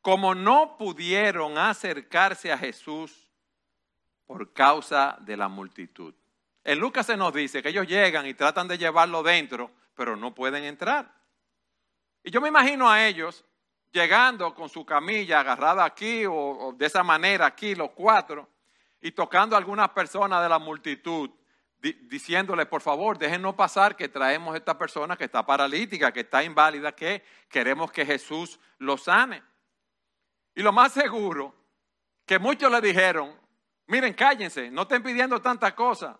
Como 0.00 0.34
no 0.34 0.76
pudieron 0.76 1.56
acercarse 1.56 2.52
a 2.52 2.58
Jesús 2.58 3.30
por 4.26 4.52
causa 4.52 5.16
de 5.20 5.36
la 5.36 5.48
multitud. 5.48 6.14
En 6.64 6.78
Lucas 6.78 7.06
se 7.06 7.16
nos 7.16 7.32
dice 7.34 7.62
que 7.62 7.70
ellos 7.70 7.86
llegan 7.86 8.26
y 8.26 8.34
tratan 8.34 8.68
de 8.68 8.78
llevarlo 8.78 9.22
dentro, 9.22 9.70
pero 9.94 10.16
no 10.16 10.34
pueden 10.34 10.64
entrar. 10.64 11.12
Y 12.22 12.30
yo 12.30 12.40
me 12.40 12.48
imagino 12.48 12.88
a 12.90 13.06
ellos 13.06 13.44
llegando 13.90 14.54
con 14.54 14.68
su 14.68 14.84
camilla 14.84 15.40
agarrada 15.40 15.84
aquí 15.84 16.24
o, 16.26 16.72
de 16.76 16.86
esa 16.86 17.02
manera 17.02 17.46
aquí, 17.46 17.74
los 17.74 17.90
cuatro, 17.90 18.48
y 19.00 19.10
tocando 19.12 19.56
a 19.56 19.58
algunas 19.58 19.90
personas 19.90 20.42
de 20.42 20.48
la 20.48 20.58
multitud 20.58 21.30
diciéndole, 21.82 22.64
por 22.66 22.80
favor, 22.80 23.18
déjenos 23.18 23.54
pasar 23.56 23.96
que 23.96 24.08
traemos 24.08 24.54
a 24.54 24.56
esta 24.56 24.78
persona 24.78 25.16
que 25.16 25.24
está 25.24 25.44
paralítica, 25.44 26.12
que 26.12 26.20
está 26.20 26.44
inválida, 26.44 26.92
que 26.92 27.24
queremos 27.48 27.90
que 27.90 28.06
Jesús 28.06 28.60
lo 28.78 28.96
sane. 28.96 29.42
Y 30.54 30.62
lo 30.62 30.72
más 30.72 30.92
seguro, 30.92 31.54
que 32.24 32.38
muchos 32.38 32.70
le 32.70 32.80
dijeron, 32.80 33.34
miren, 33.86 34.14
cállense, 34.14 34.70
no 34.70 34.82
estén 34.82 35.02
pidiendo 35.02 35.42
tantas 35.42 35.72
cosas. 35.72 36.16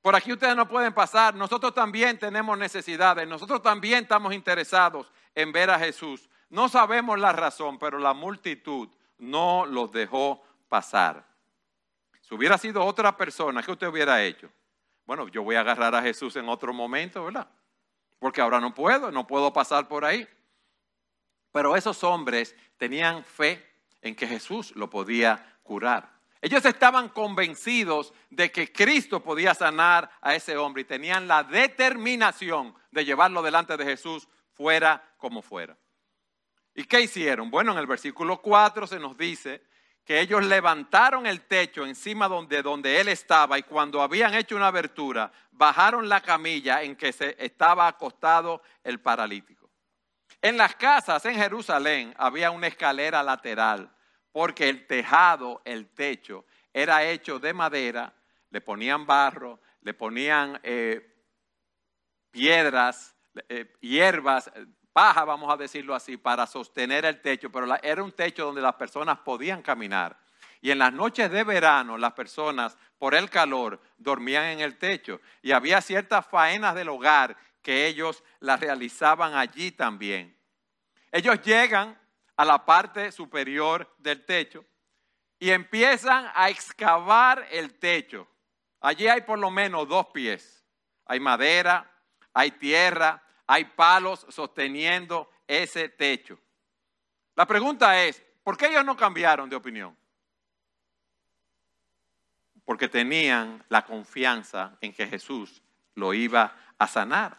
Por 0.00 0.16
aquí 0.16 0.32
ustedes 0.32 0.56
no 0.56 0.66
pueden 0.66 0.92
pasar, 0.92 1.32
nosotros 1.36 1.72
también 1.72 2.18
tenemos 2.18 2.58
necesidades, 2.58 3.28
nosotros 3.28 3.62
también 3.62 4.02
estamos 4.02 4.34
interesados 4.34 5.12
en 5.32 5.52
ver 5.52 5.70
a 5.70 5.78
Jesús. 5.78 6.28
No 6.50 6.68
sabemos 6.68 7.20
la 7.20 7.32
razón, 7.32 7.78
pero 7.78 7.98
la 7.98 8.14
multitud 8.14 8.88
no 9.18 9.64
los 9.64 9.92
dejó 9.92 10.42
pasar. 10.68 11.24
Si 12.20 12.34
hubiera 12.34 12.58
sido 12.58 12.84
otra 12.84 13.16
persona, 13.16 13.62
¿qué 13.62 13.70
usted 13.70 13.86
hubiera 13.86 14.24
hecho? 14.24 14.50
Bueno, 15.04 15.28
yo 15.28 15.42
voy 15.42 15.56
a 15.56 15.60
agarrar 15.60 15.94
a 15.94 16.02
Jesús 16.02 16.36
en 16.36 16.48
otro 16.48 16.72
momento, 16.72 17.24
¿verdad? 17.24 17.48
Porque 18.18 18.40
ahora 18.40 18.60
no 18.60 18.72
puedo, 18.74 19.10
no 19.10 19.26
puedo 19.26 19.52
pasar 19.52 19.88
por 19.88 20.04
ahí. 20.04 20.26
Pero 21.50 21.76
esos 21.76 22.02
hombres 22.04 22.56
tenían 22.76 23.24
fe 23.24 23.64
en 24.00 24.14
que 24.14 24.26
Jesús 24.26 24.74
lo 24.76 24.88
podía 24.88 25.58
curar. 25.62 26.10
Ellos 26.40 26.64
estaban 26.64 27.08
convencidos 27.08 28.12
de 28.30 28.50
que 28.50 28.72
Cristo 28.72 29.22
podía 29.22 29.54
sanar 29.54 30.10
a 30.20 30.34
ese 30.34 30.56
hombre 30.56 30.82
y 30.82 30.86
tenían 30.86 31.28
la 31.28 31.44
determinación 31.44 32.74
de 32.90 33.04
llevarlo 33.04 33.42
delante 33.42 33.76
de 33.76 33.84
Jesús 33.84 34.28
fuera 34.52 35.14
como 35.18 35.40
fuera. 35.40 35.76
¿Y 36.74 36.84
qué 36.84 37.02
hicieron? 37.02 37.50
Bueno, 37.50 37.72
en 37.72 37.78
el 37.78 37.86
versículo 37.86 38.40
4 38.40 38.86
se 38.86 38.98
nos 38.98 39.16
dice 39.16 39.62
que 40.04 40.20
ellos 40.20 40.44
levantaron 40.44 41.26
el 41.26 41.42
techo 41.42 41.86
encima 41.86 42.28
donde, 42.28 42.62
donde 42.62 43.00
él 43.00 43.08
estaba 43.08 43.58
y 43.58 43.62
cuando 43.62 44.02
habían 44.02 44.34
hecho 44.34 44.56
una 44.56 44.68
abertura, 44.68 45.32
bajaron 45.52 46.08
la 46.08 46.20
camilla 46.20 46.82
en 46.82 46.96
que 46.96 47.12
se 47.12 47.36
estaba 47.38 47.86
acostado 47.86 48.62
el 48.82 49.00
paralítico. 49.00 49.70
En 50.40 50.56
las 50.56 50.74
casas 50.74 51.24
en 51.26 51.36
Jerusalén 51.36 52.14
había 52.18 52.50
una 52.50 52.66
escalera 52.66 53.22
lateral 53.22 53.90
porque 54.32 54.68
el 54.68 54.86
tejado, 54.86 55.62
el 55.64 55.88
techo, 55.90 56.46
era 56.72 57.04
hecho 57.04 57.38
de 57.38 57.52
madera, 57.52 58.12
le 58.50 58.60
ponían 58.60 59.06
barro, 59.06 59.60
le 59.82 59.94
ponían 59.94 60.58
eh, 60.62 61.14
piedras, 62.30 63.14
eh, 63.48 63.72
hierbas, 63.80 64.50
paja, 64.92 65.24
vamos 65.24 65.52
a 65.52 65.56
decirlo 65.56 65.94
así, 65.94 66.16
para 66.16 66.46
sostener 66.46 67.04
el 67.04 67.20
techo, 67.20 67.50
pero 67.50 67.66
era 67.82 68.02
un 68.02 68.12
techo 68.12 68.46
donde 68.46 68.60
las 68.60 68.74
personas 68.74 69.18
podían 69.18 69.62
caminar. 69.62 70.16
Y 70.60 70.70
en 70.70 70.78
las 70.78 70.92
noches 70.92 71.30
de 71.30 71.42
verano 71.42 71.98
las 71.98 72.12
personas, 72.12 72.78
por 72.98 73.14
el 73.14 73.28
calor, 73.28 73.80
dormían 73.98 74.44
en 74.44 74.60
el 74.60 74.78
techo. 74.78 75.20
Y 75.42 75.52
había 75.52 75.80
ciertas 75.80 76.24
faenas 76.26 76.74
del 76.74 76.88
hogar 76.88 77.36
que 77.62 77.86
ellos 77.86 78.22
las 78.40 78.60
realizaban 78.60 79.34
allí 79.34 79.72
también. 79.72 80.36
Ellos 81.10 81.40
llegan 81.42 81.98
a 82.36 82.44
la 82.44 82.64
parte 82.64 83.12
superior 83.12 83.92
del 83.98 84.24
techo 84.24 84.64
y 85.38 85.50
empiezan 85.50 86.30
a 86.34 86.48
excavar 86.48 87.46
el 87.50 87.74
techo. 87.74 88.28
Allí 88.80 89.08
hay 89.08 89.22
por 89.22 89.38
lo 89.38 89.50
menos 89.50 89.88
dos 89.88 90.06
pies. 90.08 90.64
Hay 91.06 91.20
madera, 91.20 91.90
hay 92.32 92.52
tierra, 92.52 93.21
hay 93.46 93.64
palos 93.64 94.26
sosteniendo 94.28 95.30
ese 95.46 95.88
techo. 95.88 96.38
La 97.34 97.46
pregunta 97.46 98.02
es, 98.04 98.22
¿por 98.42 98.56
qué 98.56 98.66
ellos 98.66 98.84
no 98.84 98.96
cambiaron 98.96 99.48
de 99.48 99.56
opinión? 99.56 99.96
Porque 102.64 102.88
tenían 102.88 103.64
la 103.68 103.84
confianza 103.84 104.76
en 104.80 104.92
que 104.92 105.06
Jesús 105.06 105.62
lo 105.94 106.14
iba 106.14 106.56
a 106.78 106.86
sanar. 106.86 107.38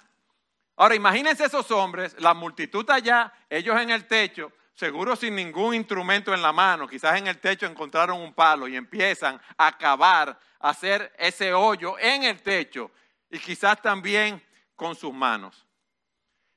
Ahora 0.75 0.95
imagínense 0.95 1.45
esos 1.45 1.69
hombres, 1.72 2.15
la 2.19 2.33
multitud 2.33 2.89
allá, 2.89 3.31
ellos 3.50 3.79
en 3.79 3.91
el 3.91 4.07
techo, 4.07 4.51
seguro 4.74 5.15
sin 5.15 5.36
ningún 5.36 5.75
instrumento 5.75 6.33
en 6.33 6.41
la 6.41 6.51
mano, 6.51 6.88
quizás 6.88 7.17
en 7.17 7.27
el 7.27 7.39
techo 7.39 7.67
encontraron 7.67 8.19
un 8.19 8.33
palo 8.33 8.67
y 8.67 8.75
empiezan 8.75 9.39
a 9.57 9.77
cavar, 9.77 10.38
a 10.60 10.69
hacer 10.69 11.13
ese 11.17 11.53
hoyo 11.53 11.98
en 12.00 12.24
el 12.24 12.41
techo 12.41 12.89
y 13.29 13.38
quizás 13.38 13.81
también 13.81 14.43
con 14.75 14.95
sus 14.95 15.13
manos. 15.13 15.65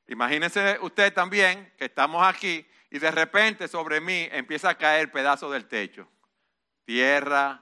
Imagínense 0.09 0.79
usted 0.83 1.13
también 1.13 1.73
que 1.77 1.87
estamos 1.87 2.25
aquí 2.25 2.65
y 2.91 2.99
de 2.99 3.11
repente 3.11 3.67
sobre 3.67 4.01
mí 4.01 4.29
empieza 4.31 4.71
a 4.71 4.79
caer 4.79 5.11
pedazo 5.11 5.51
del 5.51 5.67
techo. 5.67 6.09
Tierra, 6.85 7.61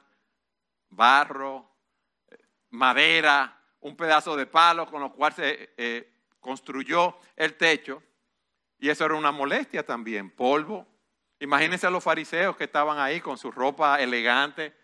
barro, 0.90 1.70
madera, 2.70 3.58
un 3.80 3.96
pedazo 3.96 4.36
de 4.36 4.46
palo 4.46 4.86
con 4.86 5.00
lo 5.00 5.12
cual 5.12 5.32
se 5.32 5.72
eh, 5.76 6.12
construyó 6.38 7.18
el 7.34 7.56
techo. 7.56 8.02
Y 8.78 8.90
eso 8.90 9.06
era 9.06 9.14
una 9.14 9.32
molestia 9.32 9.84
también, 9.84 10.30
polvo. 10.30 10.86
Imagínense 11.40 11.86
a 11.86 11.90
los 11.90 12.04
fariseos 12.04 12.56
que 12.56 12.64
estaban 12.64 12.98
ahí 12.98 13.20
con 13.20 13.38
su 13.38 13.50
ropa 13.50 14.00
elegante, 14.00 14.76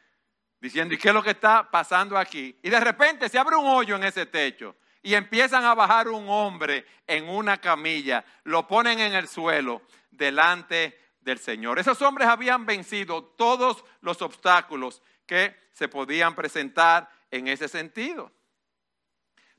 diciendo, 0.59 0.95
¿y 0.95 0.99
qué 0.99 1.09
es 1.09 1.15
lo 1.15 1.23
que 1.23 1.31
está 1.31 1.71
pasando 1.71 2.17
aquí? 2.17 2.59
Y 2.63 2.71
de 2.71 2.81
repente 2.81 3.29
se 3.29 3.39
abre 3.39 3.57
un 3.57 3.67
hoyo 3.67 3.97
en 3.97 4.05
ese 4.05 4.25
techo 4.25 4.75
y 5.03 5.15
empiezan 5.15 5.65
a 5.65 5.75
bajar 5.75 6.09
un 6.09 6.29
hombre 6.29 6.87
en 7.07 7.29
una 7.29 7.59
camilla, 7.59 8.25
lo 8.45 8.67
ponen 8.67 9.01
en 9.01 9.15
el 9.15 9.29
suelo 9.29 9.83
delante 10.11 10.99
del 11.21 11.39
Señor. 11.39 11.79
Esos 11.79 12.01
hombres 12.03 12.29
habían 12.29 12.67
vencido 12.67 13.25
todos 13.25 13.85
los 14.01 14.21
obstáculos 14.23 15.03
que 15.27 15.57
se 15.73 15.89
podían 15.89 16.35
presentar 16.35 17.11
en 17.31 17.49
ese 17.49 17.69
sentido. 17.69 18.31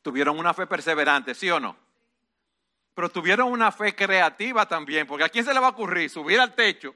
Tuvieron 0.01 0.37
una 0.37 0.53
fe 0.53 0.67
perseverante, 0.67 1.33
¿sí 1.33 1.49
o 1.49 1.59
no? 1.59 1.75
Pero 2.93 3.09
tuvieron 3.09 3.51
una 3.51 3.71
fe 3.71 3.95
creativa 3.95 4.67
también, 4.67 5.07
porque 5.07 5.23
a 5.23 5.29
quién 5.29 5.45
se 5.45 5.53
le 5.53 5.59
va 5.59 5.67
a 5.67 5.71
ocurrir 5.71 6.09
subir 6.09 6.39
al 6.39 6.53
techo 6.53 6.93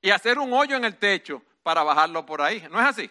y 0.00 0.10
hacer 0.10 0.38
un 0.38 0.52
hoyo 0.52 0.76
en 0.76 0.84
el 0.84 0.96
techo 0.96 1.42
para 1.62 1.82
bajarlo 1.82 2.24
por 2.26 2.42
ahí. 2.42 2.66
¿No 2.70 2.80
es 2.80 2.86
así? 2.86 3.10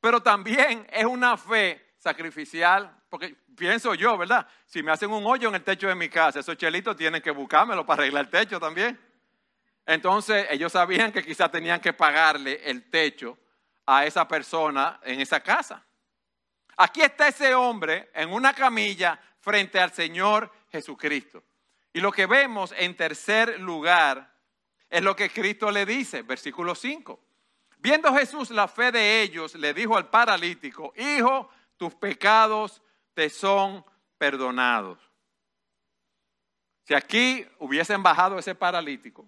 Pero 0.00 0.22
también 0.22 0.86
es 0.90 1.04
una 1.04 1.36
fe 1.36 1.83
sacrificial, 2.04 2.94
porque 3.08 3.34
pienso 3.56 3.94
yo, 3.94 4.18
¿verdad? 4.18 4.46
Si 4.66 4.82
me 4.82 4.92
hacen 4.92 5.10
un 5.10 5.24
hoyo 5.24 5.48
en 5.48 5.54
el 5.54 5.64
techo 5.64 5.88
de 5.88 5.94
mi 5.94 6.10
casa, 6.10 6.40
esos 6.40 6.58
chelitos 6.58 6.94
tienen 6.94 7.22
que 7.22 7.30
buscármelo 7.30 7.86
para 7.86 8.02
arreglar 8.02 8.26
el 8.26 8.30
techo 8.30 8.60
también. 8.60 9.00
Entonces 9.86 10.46
ellos 10.50 10.70
sabían 10.70 11.10
que 11.10 11.24
quizás 11.24 11.50
tenían 11.50 11.80
que 11.80 11.94
pagarle 11.94 12.60
el 12.62 12.90
techo 12.90 13.38
a 13.86 14.04
esa 14.04 14.28
persona 14.28 15.00
en 15.02 15.18
esa 15.22 15.40
casa. 15.40 15.82
Aquí 16.76 17.00
está 17.00 17.28
ese 17.28 17.54
hombre 17.54 18.10
en 18.12 18.30
una 18.30 18.52
camilla 18.52 19.18
frente 19.40 19.80
al 19.80 19.90
Señor 19.94 20.52
Jesucristo. 20.70 21.42
Y 21.94 22.00
lo 22.00 22.12
que 22.12 22.26
vemos 22.26 22.74
en 22.76 22.94
tercer 22.94 23.58
lugar 23.60 24.30
es 24.90 25.02
lo 25.02 25.16
que 25.16 25.30
Cristo 25.30 25.70
le 25.70 25.86
dice, 25.86 26.20
versículo 26.20 26.74
5. 26.74 27.18
Viendo 27.78 28.12
Jesús 28.14 28.50
la 28.50 28.68
fe 28.68 28.92
de 28.92 29.22
ellos, 29.22 29.54
le 29.54 29.72
dijo 29.72 29.96
al 29.96 30.10
paralítico, 30.10 30.92
Hijo, 30.96 31.48
tus 31.76 31.94
pecados 31.94 32.82
te 33.14 33.28
son 33.30 33.84
perdonados. 34.18 34.98
Si 36.84 36.94
aquí 36.94 37.46
hubiesen 37.58 38.02
bajado 38.02 38.38
ese 38.38 38.54
paralítico 38.54 39.26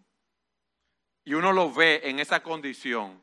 y 1.25 1.35
uno 1.35 1.53
lo 1.53 1.73
ve 1.73 2.03
en 2.05 2.19
esa 2.19 2.43
condición, 2.43 3.23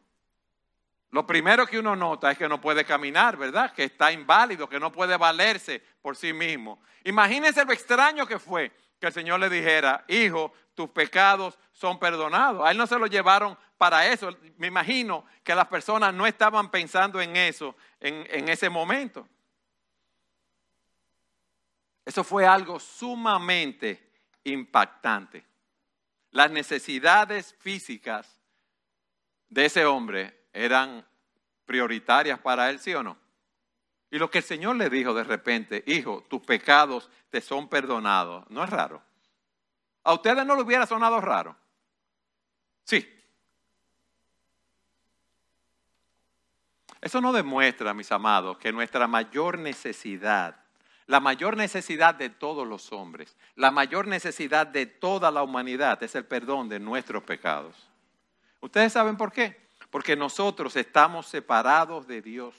lo 1.12 1.28
primero 1.28 1.68
que 1.68 1.78
uno 1.78 1.96
nota 1.96 2.32
es 2.32 2.38
que 2.40 2.50
no 2.50 2.60
puede 2.60 2.86
caminar, 2.86 3.38
¿verdad? 3.38 3.72
Que 3.72 3.84
está 3.84 4.12
inválido, 4.12 4.68
que 4.68 4.80
no 4.80 4.92
puede 4.92 5.16
valerse 5.16 5.84
por 6.02 6.16
sí 6.16 6.34
mismo. 6.34 6.82
Imagínense 7.04 7.64
lo 7.64 7.72
extraño 7.72 8.26
que 8.26 8.40
fue 8.40 8.72
que 9.00 9.08
el 9.08 9.14
Señor 9.14 9.40
le 9.40 9.50
dijera, 9.50 10.06
hijo, 10.08 10.54
tus 10.74 10.90
pecados 10.90 11.58
son 11.72 12.00
perdonados. 12.00 12.66
A 12.66 12.72
él 12.72 12.78
no 12.78 12.88
se 12.88 12.98
lo 12.98 13.08
llevaron 13.08 13.58
para 13.78 14.08
eso. 14.08 14.30
Me 14.58 14.68
imagino 14.68 15.26
que 15.44 15.56
las 15.56 15.68
personas 15.68 16.14
no 16.14 16.26
estaban 16.26 16.72
pensando 16.72 17.22
en 17.22 17.36
eso 17.36 17.76
en, 18.00 18.26
en 18.30 18.50
ese 18.50 18.70
momento. 18.70 19.28
Eso 22.06 22.24
fue 22.24 22.46
algo 22.46 22.80
sumamente 22.80 24.12
impactante. 24.44 25.46
Las 26.32 26.52
necesidades 26.52 27.56
físicas 27.60 28.40
de 29.50 29.66
ese 29.66 29.86
hombre 29.86 30.48
eran 30.52 31.06
prioritarias 31.66 32.40
para 32.40 32.70
él, 32.70 32.80
¿sí 32.80 32.94
o 32.94 33.04
no? 33.04 33.18
Y 34.12 34.18
lo 34.18 34.30
que 34.30 34.40
el 34.40 34.44
Señor 34.44 34.76
le 34.76 34.90
dijo 34.90 35.14
de 35.14 35.24
repente, 35.24 35.84
hijo, 35.88 36.24
tus 36.30 36.42
pecados 36.42 37.10
te 37.30 37.42
son 37.42 37.68
perdonados, 37.68 38.48
no 38.50 38.64
es 38.64 38.70
raro. 38.70 39.02
¿A 40.04 40.14
ustedes 40.14 40.46
no 40.46 40.56
le 40.56 40.62
hubiera 40.62 40.86
sonado 40.86 41.20
raro? 41.22 41.56
Sí. 42.84 43.08
Eso 47.02 47.22
no 47.22 47.34
demuestra, 47.34 47.94
mis 47.94 48.12
amados, 48.12 48.58
que 48.58 48.72
nuestra 48.72 49.08
mayor 49.08 49.60
necesidad 49.60 50.64
la 51.08 51.20
mayor 51.20 51.58
necesidad 51.58 52.16
de 52.16 52.30
todos 52.30 52.68
los 52.68 52.92
hombres, 52.94 53.36
la 53.56 53.72
mayor 53.72 54.08
necesidad 54.08 54.68
de 54.68 54.86
toda 54.86 55.32
la 55.32 55.44
humanidad 55.44 56.02
es 56.02 56.16
el 56.16 56.26
perdón 56.26 56.70
de 56.70 56.80
nuestros 56.80 57.24
pecados. 57.24 57.76
¿Ustedes 58.62 58.94
saben 58.94 59.18
por 59.18 59.32
qué? 59.32 59.68
Porque 59.90 60.16
nosotros 60.16 60.76
estamos 60.76 61.28
separados 61.28 62.08
de 62.08 62.22
Dios 62.22 62.56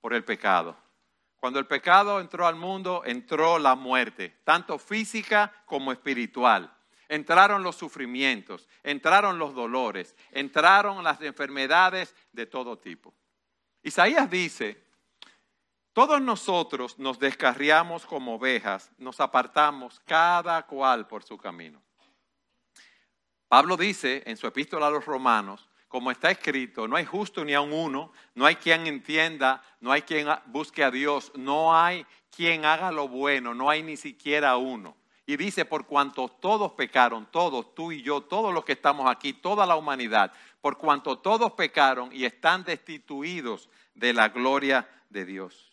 por 0.00 0.14
el 0.14 0.24
pecado. 0.24 0.76
Cuando 1.40 1.58
el 1.58 1.66
pecado 1.66 2.20
entró 2.20 2.46
al 2.46 2.54
mundo, 2.54 3.02
entró 3.04 3.58
la 3.58 3.74
muerte, 3.74 4.40
tanto 4.44 4.78
física 4.78 5.52
como 5.64 5.90
espiritual. 5.90 6.76
Entraron 7.08 7.62
los 7.62 7.76
sufrimientos, 7.76 8.68
entraron 8.84 9.38
los 9.38 9.54
dolores, 9.54 10.14
entraron 10.30 11.02
las 11.02 11.20
enfermedades 11.22 12.14
de 12.32 12.46
todo 12.46 12.78
tipo. 12.78 13.14
Isaías 13.82 14.30
dice 14.30 14.90
todos 15.92 16.20
nosotros 16.20 16.98
nos 16.98 17.18
descarriamos 17.18 18.06
como 18.06 18.36
ovejas, 18.36 18.92
nos 18.98 19.18
apartamos 19.18 20.00
cada 20.06 20.64
cual 20.66 21.08
por 21.08 21.24
su 21.24 21.36
camino. 21.36 21.82
Pablo 23.48 23.76
dice 23.76 24.22
en 24.26 24.36
su 24.36 24.46
epístola 24.46 24.86
a 24.86 24.90
los 24.90 25.04
romanos, 25.04 25.68
como 25.90 26.12
está 26.12 26.30
escrito, 26.30 26.86
no 26.86 26.94
hay 26.94 27.04
justo 27.04 27.44
ni 27.44 27.52
aun 27.52 27.72
uno, 27.72 28.12
no 28.36 28.46
hay 28.46 28.54
quien 28.54 28.86
entienda, 28.86 29.60
no 29.80 29.90
hay 29.90 30.02
quien 30.02 30.28
busque 30.46 30.84
a 30.84 30.90
Dios, 30.92 31.32
no 31.34 31.76
hay 31.76 32.06
quien 32.30 32.64
haga 32.64 32.92
lo 32.92 33.08
bueno, 33.08 33.54
no 33.54 33.68
hay 33.68 33.82
ni 33.82 33.96
siquiera 33.96 34.56
uno. 34.56 34.96
Y 35.26 35.36
dice, 35.36 35.64
por 35.64 35.86
cuanto 35.86 36.28
todos 36.28 36.74
pecaron, 36.74 37.26
todos, 37.32 37.74
tú 37.74 37.90
y 37.90 38.02
yo, 38.02 38.20
todos 38.20 38.54
los 38.54 38.64
que 38.64 38.74
estamos 38.74 39.10
aquí, 39.10 39.32
toda 39.32 39.66
la 39.66 39.74
humanidad, 39.74 40.32
por 40.60 40.78
cuanto 40.78 41.18
todos 41.18 41.54
pecaron 41.54 42.10
y 42.12 42.24
están 42.24 42.62
destituidos 42.62 43.68
de 43.92 44.12
la 44.12 44.28
gloria 44.28 44.88
de 45.08 45.24
Dios. 45.24 45.72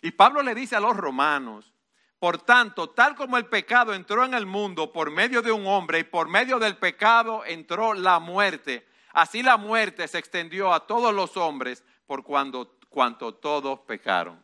Y 0.00 0.12
Pablo 0.12 0.42
le 0.42 0.54
dice 0.54 0.74
a 0.74 0.80
los 0.80 0.96
romanos, 0.96 1.74
por 2.18 2.38
tanto, 2.38 2.88
tal 2.88 3.14
como 3.14 3.36
el 3.36 3.44
pecado 3.44 3.92
entró 3.92 4.24
en 4.24 4.32
el 4.32 4.46
mundo 4.46 4.90
por 4.90 5.10
medio 5.10 5.42
de 5.42 5.52
un 5.52 5.66
hombre 5.66 5.98
y 5.98 6.04
por 6.04 6.28
medio 6.28 6.58
del 6.58 6.78
pecado 6.78 7.44
entró 7.44 7.92
la 7.92 8.18
muerte, 8.20 8.88
así 9.18 9.42
la 9.42 9.56
muerte 9.56 10.06
se 10.06 10.18
extendió 10.18 10.72
a 10.72 10.86
todos 10.86 11.12
los 11.12 11.36
hombres 11.36 11.82
por 12.06 12.22
cuando, 12.22 12.78
cuanto 12.88 13.34
todos 13.34 13.80
pecaron. 13.80 14.40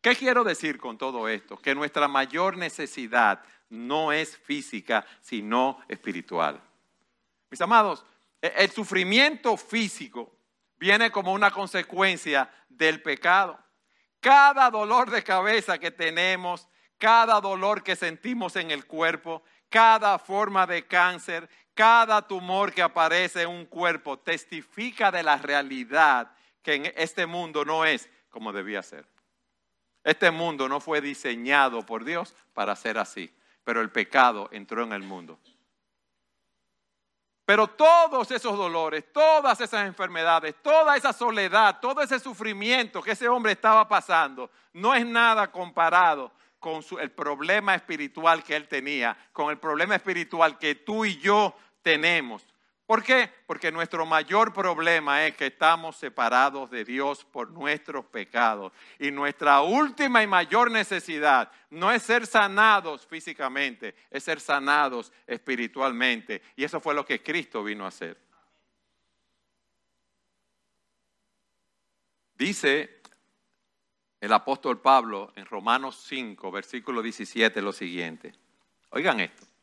¿Qué 0.00 0.16
quiero 0.16 0.42
decir 0.42 0.78
con 0.78 0.98
todo 0.98 1.28
esto? 1.28 1.56
Que 1.56 1.76
nuestra 1.76 2.08
mayor 2.08 2.56
necesidad 2.56 3.42
no 3.70 4.12
es 4.12 4.36
física, 4.36 5.06
sino 5.20 5.78
espiritual. 5.88 6.60
Mis 7.50 7.60
amados, 7.60 8.04
e, 8.42 8.52
el 8.56 8.70
sufrimiento 8.70 9.56
físico 9.56 10.36
viene 10.76 11.12
como 11.12 11.32
una 11.32 11.52
consecuencia 11.52 12.50
del 12.68 13.00
pecado. 13.00 13.56
Cada 14.18 14.70
dolor 14.70 15.08
de 15.08 15.22
cabeza 15.22 15.78
que 15.78 15.92
tenemos, 15.92 16.68
cada 16.98 17.40
dolor 17.40 17.84
que 17.84 17.94
sentimos 17.94 18.56
en 18.56 18.72
el 18.72 18.86
cuerpo, 18.86 19.44
cada 19.68 20.18
forma 20.18 20.66
de 20.66 20.84
cáncer, 20.86 21.48
cada 21.74 22.22
tumor 22.22 22.72
que 22.72 22.82
aparece 22.82 23.42
en 23.42 23.50
un 23.50 23.66
cuerpo, 23.66 24.18
testifica 24.18 25.10
de 25.10 25.22
la 25.22 25.36
realidad 25.36 26.30
que 26.62 26.74
en 26.74 26.92
este 26.96 27.26
mundo 27.26 27.64
no 27.64 27.84
es 27.84 28.08
como 28.30 28.52
debía 28.52 28.82
ser. 28.82 29.06
Este 30.02 30.30
mundo 30.30 30.68
no 30.68 30.80
fue 30.80 31.00
diseñado 31.00 31.84
por 31.84 32.04
Dios 32.04 32.34
para 32.52 32.76
ser 32.76 32.98
así, 32.98 33.34
pero 33.64 33.80
el 33.80 33.90
pecado 33.90 34.48
entró 34.52 34.82
en 34.84 34.92
el 34.92 35.02
mundo. 35.02 35.38
Pero 37.46 37.66
todos 37.66 38.30
esos 38.30 38.56
dolores, 38.56 39.12
todas 39.12 39.60
esas 39.60 39.86
enfermedades, 39.86 40.54
toda 40.62 40.96
esa 40.96 41.12
soledad, 41.12 41.78
todo 41.80 42.00
ese 42.00 42.18
sufrimiento 42.18 43.02
que 43.02 43.12
ese 43.12 43.28
hombre 43.28 43.52
estaba 43.52 43.86
pasando, 43.86 44.50
no 44.72 44.94
es 44.94 45.04
nada 45.04 45.50
comparado 45.50 46.32
con 46.58 46.82
el 46.98 47.10
problema 47.10 47.74
espiritual 47.74 48.42
que 48.42 48.56
él 48.56 48.66
tenía, 48.68 49.14
con 49.32 49.50
el 49.50 49.58
problema 49.58 49.96
espiritual 49.96 50.56
que 50.56 50.76
tú 50.76 51.04
y 51.04 51.18
yo 51.18 51.54
tenemos. 51.84 52.44
¿Por 52.86 53.02
qué? 53.02 53.30
Porque 53.46 53.72
nuestro 53.72 54.04
mayor 54.04 54.52
problema 54.52 55.24
es 55.26 55.36
que 55.36 55.46
estamos 55.46 55.96
separados 55.96 56.70
de 56.70 56.84
Dios 56.84 57.24
por 57.24 57.50
nuestros 57.50 58.04
pecados. 58.06 58.72
Y 58.98 59.10
nuestra 59.10 59.62
última 59.62 60.22
y 60.22 60.26
mayor 60.26 60.70
necesidad 60.70 61.50
no 61.70 61.90
es 61.90 62.02
ser 62.02 62.26
sanados 62.26 63.06
físicamente, 63.06 63.94
es 64.10 64.24
ser 64.24 64.38
sanados 64.38 65.12
espiritualmente. 65.26 66.42
Y 66.56 66.64
eso 66.64 66.78
fue 66.78 66.94
lo 66.94 67.06
que 67.06 67.22
Cristo 67.22 67.64
vino 67.64 67.86
a 67.86 67.88
hacer. 67.88 68.18
Dice 72.34 73.00
el 74.20 74.32
apóstol 74.32 74.80
Pablo 74.80 75.32
en 75.36 75.46
Romanos 75.46 76.04
5, 76.06 76.50
versículo 76.50 77.00
17, 77.00 77.62
lo 77.62 77.72
siguiente. 77.72 78.34
Oigan 78.90 79.20
esto. 79.20 79.53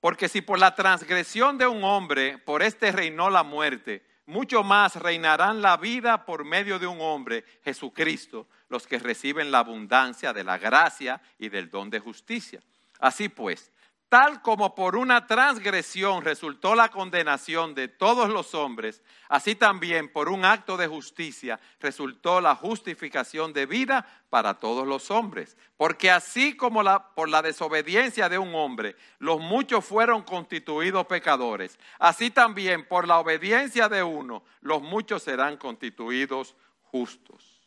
Porque 0.00 0.28
si 0.28 0.42
por 0.42 0.58
la 0.58 0.74
transgresión 0.74 1.58
de 1.58 1.66
un 1.66 1.82
hombre, 1.82 2.38
por 2.38 2.62
este 2.62 2.92
reinó 2.92 3.30
la 3.30 3.42
muerte, 3.42 4.06
mucho 4.26 4.62
más 4.62 4.96
reinarán 4.96 5.62
la 5.62 5.76
vida 5.76 6.24
por 6.24 6.44
medio 6.44 6.78
de 6.78 6.86
un 6.86 7.00
hombre, 7.00 7.44
Jesucristo, 7.64 8.46
los 8.68 8.86
que 8.86 8.98
reciben 8.98 9.50
la 9.50 9.60
abundancia 9.60 10.32
de 10.32 10.44
la 10.44 10.58
gracia 10.58 11.20
y 11.38 11.48
del 11.48 11.70
don 11.70 11.90
de 11.90 11.98
justicia. 11.98 12.60
Así 13.00 13.28
pues, 13.28 13.72
Tal 14.08 14.40
como 14.40 14.74
por 14.74 14.96
una 14.96 15.26
transgresión 15.26 16.24
resultó 16.24 16.74
la 16.74 16.88
condenación 16.88 17.74
de 17.74 17.88
todos 17.88 18.30
los 18.30 18.54
hombres, 18.54 19.02
así 19.28 19.54
también 19.54 20.10
por 20.10 20.30
un 20.30 20.46
acto 20.46 20.78
de 20.78 20.86
justicia 20.86 21.60
resultó 21.78 22.40
la 22.40 22.54
justificación 22.54 23.52
de 23.52 23.66
vida 23.66 24.06
para 24.30 24.54
todos 24.54 24.86
los 24.86 25.10
hombres. 25.10 25.58
Porque 25.76 26.10
así 26.10 26.56
como 26.56 26.82
por 27.14 27.28
la 27.28 27.42
desobediencia 27.42 28.30
de 28.30 28.38
un 28.38 28.54
hombre 28.54 28.96
los 29.18 29.40
muchos 29.40 29.84
fueron 29.84 30.22
constituidos 30.22 31.06
pecadores, 31.06 31.78
así 31.98 32.30
también 32.30 32.88
por 32.88 33.06
la 33.06 33.18
obediencia 33.18 33.90
de 33.90 34.02
uno 34.02 34.42
los 34.62 34.80
muchos 34.80 35.22
serán 35.22 35.58
constituidos 35.58 36.56
justos. 36.84 37.60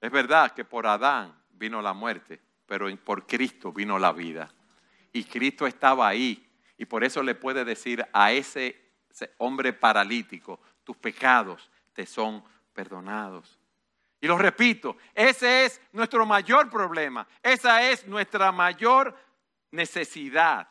Es 0.00 0.12
verdad 0.12 0.52
que 0.52 0.64
por 0.64 0.86
Adán 0.86 1.34
vino 1.50 1.82
la 1.82 1.92
muerte, 1.92 2.40
pero 2.66 2.86
por 2.98 3.26
Cristo 3.26 3.72
vino 3.72 3.98
la 3.98 4.12
vida 4.12 4.48
y 5.12 5.24
Cristo 5.24 5.66
estaba 5.66 6.08
ahí. 6.08 6.46
Y 6.76 6.86
por 6.86 7.04
eso 7.04 7.22
le 7.22 7.34
puede 7.34 7.64
decir 7.64 8.06
a 8.12 8.32
ese, 8.32 8.76
hombre 9.38 9.72
paralítico, 9.72 10.60
tus 10.84 10.96
pecados 10.96 11.70
te 11.92 12.06
son 12.06 12.42
perdonados. 12.72 13.58
Y 14.20 14.26
lo 14.26 14.38
repito, 14.38 14.96
ese 15.14 15.64
es 15.64 15.80
nuestro 15.92 16.24
mayor 16.24 16.70
problema, 16.70 17.26
esa 17.42 17.90
es 17.90 18.06
nuestra 18.06 18.52
mayor 18.52 19.16
necesidad. 19.70 20.68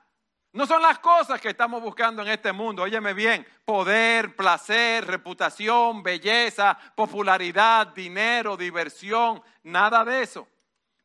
No 0.51 0.65
son 0.65 0.81
las 0.81 0.97
cosas 0.99 1.39
que 1.39 1.49
estamos 1.49 1.81
buscando 1.81 2.23
en 2.23 2.29
este 2.29 2.51
mundo, 2.51 2.83
óyeme 2.83 3.13
bien, 3.13 3.45
poder, 3.65 4.35
placer, 4.35 5.05
reputación, 5.05 6.01
belleza, 6.01 6.77
popularidad, 6.95 7.87
dinero, 7.87 8.57
diversión, 8.57 9.43
nada 9.63 10.03
de 10.03 10.23
eso 10.23 10.47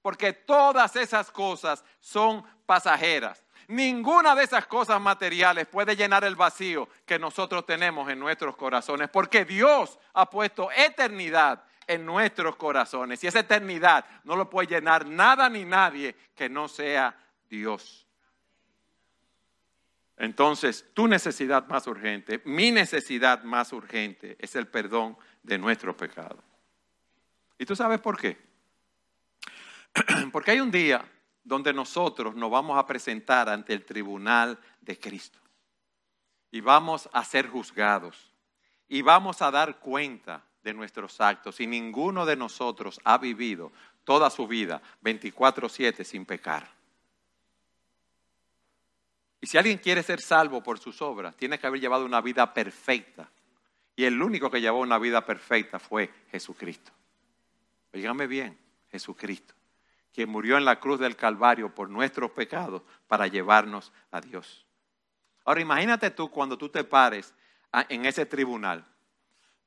porque 0.04 0.34
todas 0.34 0.96
esas 0.96 1.30
cosas 1.30 1.82
son 1.98 2.44
pasajeras. 2.66 3.42
Ninguna 3.68 4.34
de 4.34 4.44
esas 4.44 4.66
cosas 4.66 5.00
materiales 5.00 5.66
puede 5.66 5.96
llenar 5.96 6.24
el 6.24 6.36
vacío 6.36 6.90
que 7.06 7.18
nosotros 7.18 7.64
tenemos 7.64 8.10
en 8.10 8.18
nuestros 8.18 8.54
corazones, 8.54 9.08
porque 9.08 9.46
Dios 9.46 9.98
ha 10.12 10.28
puesto 10.28 10.70
eternidad 10.72 11.64
en 11.86 12.04
nuestros 12.04 12.54
corazones. 12.56 13.24
Y 13.24 13.28
esa 13.28 13.40
eternidad 13.40 14.04
no 14.24 14.36
lo 14.36 14.50
puede 14.50 14.68
llenar 14.68 15.06
nada 15.06 15.48
ni 15.48 15.64
nadie 15.64 16.14
que 16.34 16.50
no 16.50 16.68
sea 16.68 17.16
Dios. 17.48 18.06
Entonces, 20.18 20.84
tu 20.92 21.08
necesidad 21.08 21.66
más 21.66 21.86
urgente, 21.86 22.42
mi 22.44 22.70
necesidad 22.70 23.42
más 23.42 23.72
urgente 23.72 24.36
es 24.38 24.54
el 24.54 24.66
perdón 24.66 25.16
de 25.42 25.56
nuestro 25.56 25.96
pecado. 25.96 26.44
¿Y 27.56 27.64
tú 27.64 27.74
sabes 27.74 28.00
por 28.00 28.20
qué? 28.20 28.53
Porque 30.32 30.52
hay 30.52 30.60
un 30.60 30.70
día 30.70 31.04
donde 31.42 31.72
nosotros 31.72 32.34
nos 32.34 32.50
vamos 32.50 32.78
a 32.78 32.86
presentar 32.86 33.48
ante 33.48 33.74
el 33.74 33.84
tribunal 33.84 34.58
de 34.80 34.98
Cristo 34.98 35.38
y 36.50 36.60
vamos 36.60 37.08
a 37.12 37.24
ser 37.24 37.48
juzgados 37.48 38.32
y 38.88 39.02
vamos 39.02 39.42
a 39.42 39.50
dar 39.50 39.78
cuenta 39.78 40.42
de 40.62 40.72
nuestros 40.72 41.20
actos 41.20 41.60
y 41.60 41.66
ninguno 41.66 42.24
de 42.24 42.36
nosotros 42.36 43.00
ha 43.04 43.18
vivido 43.18 43.72
toda 44.04 44.30
su 44.30 44.46
vida 44.46 44.80
24/7 45.02 46.04
sin 46.04 46.24
pecar. 46.24 46.70
Y 49.40 49.46
si 49.46 49.58
alguien 49.58 49.76
quiere 49.76 50.02
ser 50.02 50.22
salvo 50.22 50.62
por 50.62 50.78
sus 50.78 51.02
obras, 51.02 51.36
tiene 51.36 51.58
que 51.58 51.66
haber 51.66 51.80
llevado 51.80 52.06
una 52.06 52.22
vida 52.22 52.54
perfecta. 52.54 53.28
Y 53.94 54.04
el 54.04 54.22
único 54.22 54.50
que 54.50 54.60
llevó 54.60 54.80
una 54.80 54.98
vida 54.98 55.26
perfecta 55.26 55.78
fue 55.78 56.10
Jesucristo. 56.30 56.90
Dígame 57.92 58.26
bien, 58.26 58.58
Jesucristo, 58.90 59.54
quien 60.14 60.30
murió 60.30 60.56
en 60.56 60.64
la 60.64 60.78
cruz 60.78 61.00
del 61.00 61.16
Calvario 61.16 61.74
por 61.74 61.90
nuestros 61.90 62.30
pecados 62.30 62.82
para 63.08 63.26
llevarnos 63.26 63.92
a 64.12 64.20
Dios. 64.20 64.64
Ahora 65.44 65.60
imagínate 65.60 66.10
tú 66.10 66.30
cuando 66.30 66.56
tú 66.56 66.68
te 66.68 66.84
pares 66.84 67.34
en 67.88 68.06
ese 68.06 68.24
tribunal. 68.24 68.86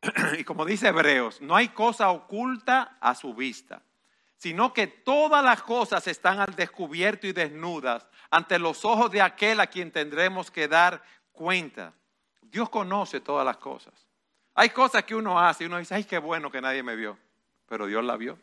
Y 0.39 0.43
como 0.45 0.65
dice 0.65 0.87
Hebreos, 0.87 1.41
no 1.41 1.55
hay 1.55 1.69
cosa 1.69 2.09
oculta 2.11 2.97
a 3.01 3.13
su 3.13 3.33
vista, 3.33 3.83
sino 4.37 4.73
que 4.73 4.87
todas 4.87 5.43
las 5.43 5.61
cosas 5.61 6.07
están 6.07 6.39
al 6.39 6.55
descubierto 6.55 7.27
y 7.27 7.33
desnudas 7.33 8.07
ante 8.29 8.57
los 8.57 8.85
ojos 8.85 9.11
de 9.11 9.21
aquel 9.21 9.59
a 9.59 9.67
quien 9.67 9.91
tendremos 9.91 10.49
que 10.49 10.67
dar 10.69 11.03
cuenta. 11.33 11.93
Dios 12.41 12.69
conoce 12.69 13.19
todas 13.19 13.45
las 13.45 13.57
cosas. 13.57 13.93
Hay 14.55 14.69
cosas 14.69 15.03
que 15.03 15.13
uno 15.13 15.39
hace 15.39 15.65
y 15.65 15.67
uno 15.67 15.77
dice, 15.77 15.93
ay, 15.93 16.05
qué 16.05 16.17
bueno 16.19 16.49
que 16.49 16.61
nadie 16.61 16.83
me 16.83 16.95
vio, 16.95 17.17
pero 17.67 17.85
Dios 17.85 18.03
la 18.03 18.15
vio. 18.15 18.39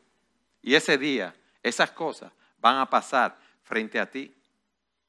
Y 0.63 0.75
ese 0.75 0.99
día, 0.99 1.35
esas 1.65 1.91
cosas 1.91 2.31
van 2.59 2.77
a 2.77 2.89
pasar 2.89 3.37
frente 3.63 3.99
a 3.99 4.09
ti. 4.09 4.33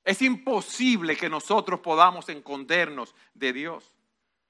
Es 0.04 0.22
imposible 0.22 1.18
que 1.18 1.30
nosotros 1.30 1.82
podamos 1.82 2.28
escondernos 2.30 3.14
de 3.34 3.54
Dios. 3.54 3.92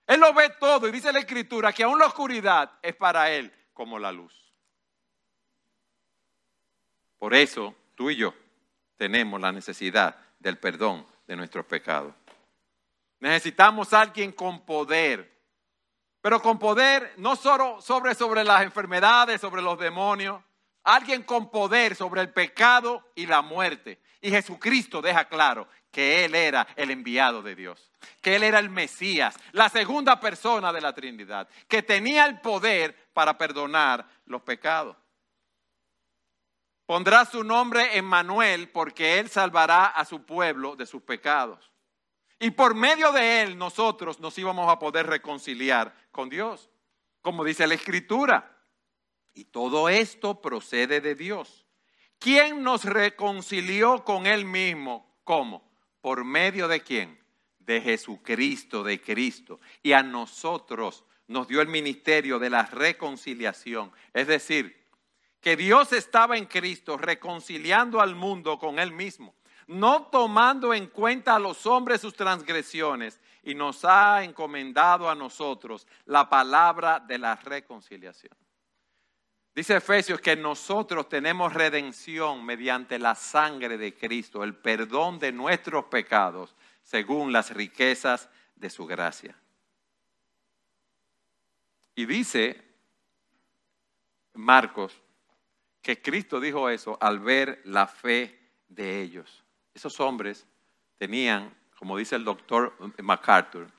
Él 0.06 0.20
lo 0.20 0.34
ve 0.34 0.52
todo 0.60 0.88
y 0.88 0.92
dice 0.92 1.12
la 1.12 1.20
Escritura 1.20 1.74
que 1.74 1.84
aún 1.84 1.98
la 1.98 2.06
oscuridad 2.06 2.74
es 2.82 2.96
para 2.96 3.32
Él 3.32 3.52
como 3.74 3.98
la 3.98 4.12
luz. 4.12 4.54
Por 7.18 7.34
eso 7.34 7.76
tú 7.96 8.12
y 8.12 8.18
yo 8.18 8.34
tenemos 8.98 9.42
la 9.42 9.52
necesidad 9.52 10.16
del 10.38 10.60
perdón 10.60 11.08
de 11.26 11.36
nuestros 11.36 11.66
pecados. 11.66 12.14
Necesitamos 13.20 13.94
a 13.94 14.02
alguien 14.02 14.32
con 14.32 14.64
poder, 14.64 15.34
pero 16.22 16.40
con 16.40 16.60
poder 16.60 17.14
no 17.18 17.36
solo 17.36 17.82
sobre, 17.82 18.14
sobre 18.14 18.44
las 18.44 18.62
enfermedades, 18.62 19.42
sobre 19.42 19.64
los 19.64 19.80
demonios, 19.80 20.44
alguien 20.86 21.24
con 21.24 21.50
poder 21.50 21.96
sobre 21.96 22.22
el 22.22 22.32
pecado 22.32 23.12
y 23.16 23.26
la 23.26 23.42
muerte. 23.42 24.00
Y 24.22 24.30
Jesucristo 24.30 25.02
deja 25.02 25.28
claro 25.28 25.68
que 25.92 26.26
Él 26.26 26.36
era 26.36 26.68
el 26.76 26.92
enviado 26.92 27.42
de 27.42 27.56
Dios, 27.56 27.92
que 28.22 28.36
Él 28.36 28.44
era 28.44 28.60
el 28.60 28.70
Mesías, 28.70 29.36
la 29.52 29.70
segunda 29.70 30.20
persona 30.20 30.72
de 30.72 30.82
la 30.82 30.94
Trinidad, 30.94 31.50
que 31.68 31.84
tenía 31.84 32.26
el 32.26 32.40
poder 32.40 33.10
para 33.14 33.38
perdonar 33.38 34.08
los 34.26 34.42
pecados. 34.42 34.96
Pondrá 36.86 37.26
su 37.26 37.44
nombre 37.44 37.98
en 37.98 38.06
Manuel 38.06 38.70
porque 38.70 39.20
Él 39.20 39.30
salvará 39.30 39.88
a 39.88 40.06
su 40.06 40.24
pueblo 40.24 40.76
de 40.76 40.86
sus 40.86 41.02
pecados. 41.02 41.72
Y 42.40 42.52
por 42.52 42.76
medio 42.76 43.12
de 43.12 43.42
Él 43.42 43.58
nosotros 43.58 44.20
nos 44.20 44.38
íbamos 44.38 44.72
a 44.72 44.78
poder 44.78 45.08
reconciliar 45.08 45.96
con 46.12 46.30
Dios, 46.30 46.70
como 47.22 47.44
dice 47.44 47.66
la 47.66 47.74
Escritura. 47.74 48.55
Y 49.36 49.44
todo 49.46 49.90
esto 49.90 50.42
procede 50.42 51.02
de 51.02 51.14
Dios. 51.14 51.66
¿Quién 52.18 52.64
nos 52.64 52.86
reconcilió 52.86 54.04
con 54.04 54.26
Él 54.26 54.46
mismo? 54.46 55.20
¿Cómo? 55.26 55.70
¿Por 56.02 56.24
medio 56.24 56.68
de 56.68 56.82
quién? 56.82 57.20
De 57.60 57.82
Jesucristo, 57.82 58.84
de 58.84 59.02
Cristo. 59.02 59.60
Y 59.84 59.92
a 59.92 60.02
nosotros 60.02 61.04
nos 61.28 61.48
dio 61.48 61.62
el 61.62 61.68
ministerio 61.68 62.40
de 62.40 62.50
la 62.50 62.64
reconciliación. 62.64 63.92
Es 64.14 64.28
decir, 64.28 64.86
que 65.42 65.58
Dios 65.58 65.92
estaba 65.94 66.38
en 66.38 66.46
Cristo 66.46 66.98
reconciliando 66.98 68.00
al 68.00 68.16
mundo 68.16 68.58
con 68.58 68.80
Él 68.80 68.94
mismo, 68.94 69.36
no 69.68 70.04
tomando 70.08 70.74
en 70.74 70.88
cuenta 70.88 71.36
a 71.36 71.40
los 71.40 71.66
hombres 71.66 72.02
sus 72.02 72.16
transgresiones, 72.16 73.20
y 73.44 73.54
nos 73.54 73.86
ha 73.86 74.24
encomendado 74.24 75.08
a 75.08 75.14
nosotros 75.14 75.86
la 76.06 76.28
palabra 76.28 77.00
de 77.00 77.20
la 77.20 77.36
reconciliación. 77.36 78.36
Dice 79.56 79.78
Efesios 79.78 80.20
que 80.20 80.36
nosotros 80.36 81.08
tenemos 81.08 81.54
redención 81.54 82.46
mediante 82.46 83.00
la 83.00 83.16
sangre 83.16 83.78
de 83.78 83.96
Cristo, 83.96 84.44
el 84.44 84.54
perdón 84.54 85.18
de 85.18 85.32
nuestros 85.32 85.86
pecados, 85.86 86.54
según 86.84 87.32
las 87.32 87.52
riquezas 87.52 88.30
de 88.56 88.70
su 88.70 88.86
gracia. 88.86 89.34
Y 91.96 92.06
dice 92.06 92.62
Marcos 94.34 95.02
que 95.82 96.02
Cristo 96.02 96.42
dijo 96.42 96.70
eso 96.70 96.98
al 97.00 97.20
ver 97.20 97.62
la 97.64 97.88
fe 97.88 98.38
de 98.68 99.02
ellos. 99.02 99.46
Esos 99.74 100.02
hombres 100.02 100.46
tenían, 100.98 101.56
como 101.78 101.98
dice 101.98 102.18
el 102.18 102.26
doctor 102.26 102.76
MacArthur, 103.02 103.72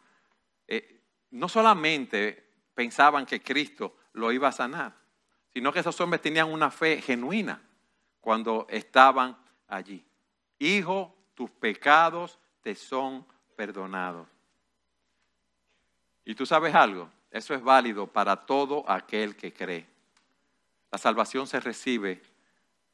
eh, 0.67 1.03
no 1.33 1.51
solamente 1.51 2.49
pensaban 2.75 3.27
que 3.27 3.43
Cristo 3.43 3.99
lo 4.15 4.33
iba 4.33 4.49
a 4.49 4.53
sanar, 4.53 5.06
sino 5.57 5.73
que 5.73 5.81
esos 5.81 5.99
hombres 6.03 6.21
tenían 6.21 6.53
una 6.53 6.71
fe 6.71 7.01
genuina 7.01 7.59
cuando 8.21 8.67
estaban 8.69 9.35
allí. 9.69 10.05
Hijo, 10.59 11.17
tus 11.35 11.51
pecados 11.51 12.39
te 12.61 12.75
son 12.75 13.27
perdonados. 13.57 14.29
Y 16.27 16.35
tú 16.35 16.45
sabes 16.45 16.75
algo, 16.75 17.11
eso 17.31 17.55
es 17.55 17.63
válido 17.63 18.07
para 18.07 18.37
todo 18.37 18.85
aquel 18.87 19.35
que 19.35 19.51
cree. 19.51 19.89
La 20.93 20.99
salvación 20.99 21.47
se 21.47 21.59
recibe 21.59 22.21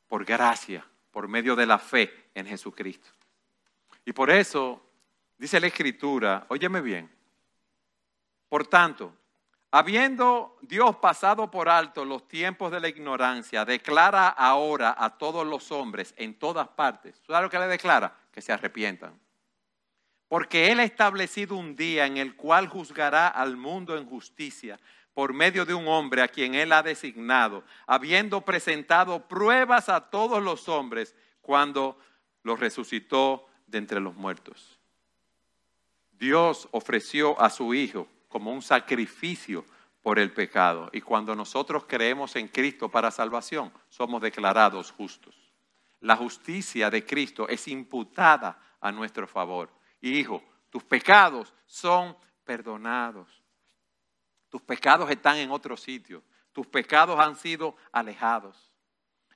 por 0.07 0.25
gracia, 0.25 0.87
por 1.11 1.27
medio 1.27 1.57
de 1.57 1.67
la 1.67 1.81
fe 1.81 2.29
en 2.33 2.47
Jesucristo. 2.47 3.11
Y 4.05 4.13
por 4.13 4.31
eso 4.31 4.81
dice 5.37 5.59
la 5.59 5.67
Escritura, 5.67 6.47
óyeme 6.49 6.81
bien, 6.81 7.11
por 8.49 8.69
tanto, 8.69 9.17
habiendo 9.73 10.57
Dios 10.61 10.97
pasado 10.97 11.51
por 11.51 11.69
alto 11.69 12.05
los 12.05 12.29
tiempos 12.29 12.71
de 12.71 12.79
la 12.79 12.89
ignorancia, 12.89 13.65
declara 13.65 14.29
ahora 14.29 14.95
a 14.97 15.17
todos 15.17 15.47
los 15.47 15.73
hombres 15.73 16.15
en 16.17 16.35
todas 16.35 16.69
partes, 16.69 17.21
¿sabes 17.27 17.43
lo 17.43 17.51
que 17.51 17.59
le 17.59 17.67
declara? 17.67 18.15
Que 18.31 18.43
se 18.43 18.53
arrepientan. 18.53 19.19
Porque 20.29 20.71
Él 20.71 20.81
ha 20.81 20.85
establecido 20.85 21.57
un 21.57 21.75
día 21.75 22.07
en 22.07 22.19
el 22.19 22.37
cual 22.37 22.69
juzgará 22.69 23.29
al 23.29 23.57
mundo 23.57 23.97
en 23.97 24.07
justicia 24.07 24.79
por 25.15 25.33
medio 25.33 25.65
de 25.65 25.75
un 25.75 25.89
hombre 25.89 26.23
a 26.23 26.29
quien 26.29 26.55
él 26.55 26.73
ha 26.73 26.83
designado, 26.83 27.65
habiendo 27.87 28.41
presentado 28.43 29.29
pruebas 29.29 29.91
a 29.91 30.09
todos 30.09 30.43
los 30.43 30.69
hombres 30.71 31.15
cuando 31.43 31.99
los 32.43 32.59
resucitó 32.59 33.47
de 33.67 33.79
entre 33.79 34.01
los 34.01 34.15
muertos. 34.15 34.79
Dios 36.13 36.69
ofreció 36.71 37.39
a 37.39 37.51
su 37.51 37.75
Hijo 37.75 38.09
como 38.33 38.51
un 38.51 38.63
sacrificio 38.63 39.67
por 40.01 40.19
el 40.19 40.33
pecado. 40.33 40.89
Y 40.93 41.03
cuando 41.03 41.37
nosotros 41.37 41.85
creemos 41.87 42.35
en 42.35 42.49
Cristo 42.49 42.89
para 42.89 43.11
salvación, 43.11 43.71
somos 43.91 44.23
declarados 44.23 44.91
justos. 44.91 45.37
La 46.01 46.17
justicia 46.17 46.91
de 46.91 47.05
Cristo 47.05 47.47
es 47.47 47.69
imputada 47.69 48.59
a 48.81 48.91
nuestro 48.91 49.29
favor. 49.29 49.71
Hijo, 50.01 50.43
tus 50.71 50.83
pecados 50.83 51.53
son 51.67 52.17
perdonados. 52.45 53.29
Tus 54.49 54.63
pecados 54.63 55.11
están 55.11 55.37
en 55.37 55.51
otro 55.51 55.77
sitio. 55.77 56.25
Tus 56.53 56.67
pecados 56.67 57.21
han 57.21 57.37
sido 57.37 57.77
alejados. 57.93 58.73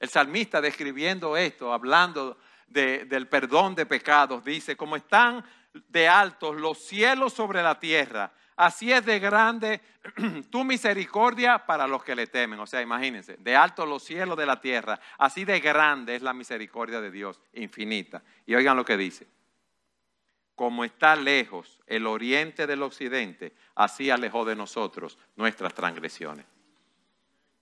El 0.00 0.08
salmista 0.08 0.60
describiendo 0.60 1.36
esto, 1.36 1.72
hablando 1.72 2.38
del 2.66 3.28
perdón 3.28 3.74
de 3.74 3.86
pecados, 3.86 4.44
dice, 4.44 4.76
como 4.76 4.96
están 4.96 5.44
de 5.88 6.08
altos 6.08 6.56
los 6.56 6.78
cielos 6.78 7.32
sobre 7.32 7.62
la 7.62 7.78
tierra. 7.78 8.32
Así 8.56 8.90
es 8.90 9.04
de 9.04 9.18
grande 9.18 9.82
tu 10.50 10.64
misericordia 10.64 11.64
para 11.66 11.86
los 11.86 12.02
que 12.02 12.16
le 12.16 12.26
temen. 12.26 12.58
O 12.58 12.66
sea, 12.66 12.80
imagínense, 12.80 13.36
de 13.36 13.54
altos 13.54 13.86
los 13.86 14.02
cielos 14.02 14.36
de 14.36 14.46
la 14.46 14.60
tierra. 14.60 14.98
Así 15.18 15.44
de 15.44 15.60
grande 15.60 16.16
es 16.16 16.22
la 16.22 16.32
misericordia 16.32 17.00
de 17.00 17.10
Dios, 17.10 17.40
infinita. 17.52 18.22
Y 18.46 18.54
oigan 18.54 18.76
lo 18.76 18.84
que 18.84 18.96
dice. 18.96 19.26
Como 20.54 20.84
está 20.84 21.14
lejos 21.16 21.82
el 21.86 22.06
oriente 22.06 22.66
del 22.66 22.82
occidente, 22.82 23.52
así 23.74 24.08
alejó 24.08 24.46
de 24.46 24.56
nosotros 24.56 25.18
nuestras 25.36 25.74
transgresiones. 25.74 26.46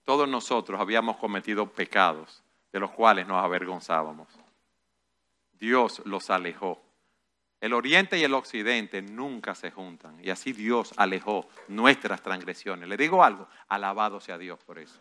Todos 0.04 0.28
nosotros 0.28 0.80
habíamos 0.80 1.16
cometido 1.16 1.66
pecados 1.72 2.44
de 2.72 2.78
los 2.78 2.92
cuales 2.92 3.26
nos 3.26 3.42
avergonzábamos. 3.42 4.28
Dios 5.52 6.02
los 6.04 6.30
alejó. 6.30 6.83
El 7.64 7.72
oriente 7.72 8.18
y 8.18 8.24
el 8.24 8.34
occidente 8.34 9.00
nunca 9.00 9.54
se 9.54 9.70
juntan. 9.70 10.22
Y 10.22 10.28
así 10.28 10.52
Dios 10.52 10.92
alejó 10.98 11.48
nuestras 11.68 12.20
transgresiones. 12.20 12.86
Le 12.86 12.98
digo 12.98 13.24
algo, 13.24 13.48
alabado 13.68 14.20
sea 14.20 14.36
Dios 14.36 14.62
por 14.62 14.78
eso. 14.78 14.98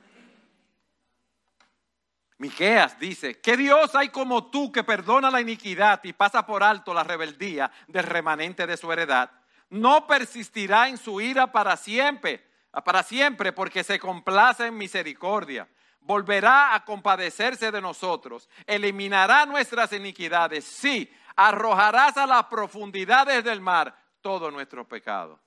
Miqueas 2.37 2.97
dice, 2.97 3.41
¿qué 3.41 3.57
Dios 3.57 3.93
hay 3.95 4.07
como 4.07 4.49
tú 4.49 4.71
que 4.71 4.85
perdona 4.85 5.29
la 5.29 5.41
iniquidad 5.41 5.99
y 6.05 6.13
pasa 6.13 6.45
por 6.45 6.63
alto 6.63 6.93
la 6.93 7.03
rebeldía 7.03 7.69
del 7.89 8.05
remanente 8.05 8.65
de 8.65 8.77
su 8.77 8.89
heredad? 8.93 9.29
No 9.69 10.07
persistirá 10.07 10.87
en 10.87 10.97
su 10.97 11.19
ira 11.19 11.51
para 11.51 11.75
siempre, 11.75 12.47
para 12.85 13.03
siempre, 13.03 13.51
porque 13.51 13.83
se 13.83 13.99
complace 13.99 14.67
en 14.67 14.77
misericordia 14.77 15.67
volverá 16.05 16.75
a 16.75 16.83
compadecerse 16.83 17.71
de 17.71 17.81
nosotros, 17.81 18.49
eliminará 18.67 19.45
nuestras 19.45 19.93
iniquidades, 19.93 20.65
sí, 20.65 21.09
arrojarás 21.35 22.17
a 22.17 22.27
las 22.27 22.45
profundidades 22.45 23.43
del 23.43 23.61
mar 23.61 23.97
todo 24.21 24.51
nuestro 24.51 24.87
pecado. 24.87 25.39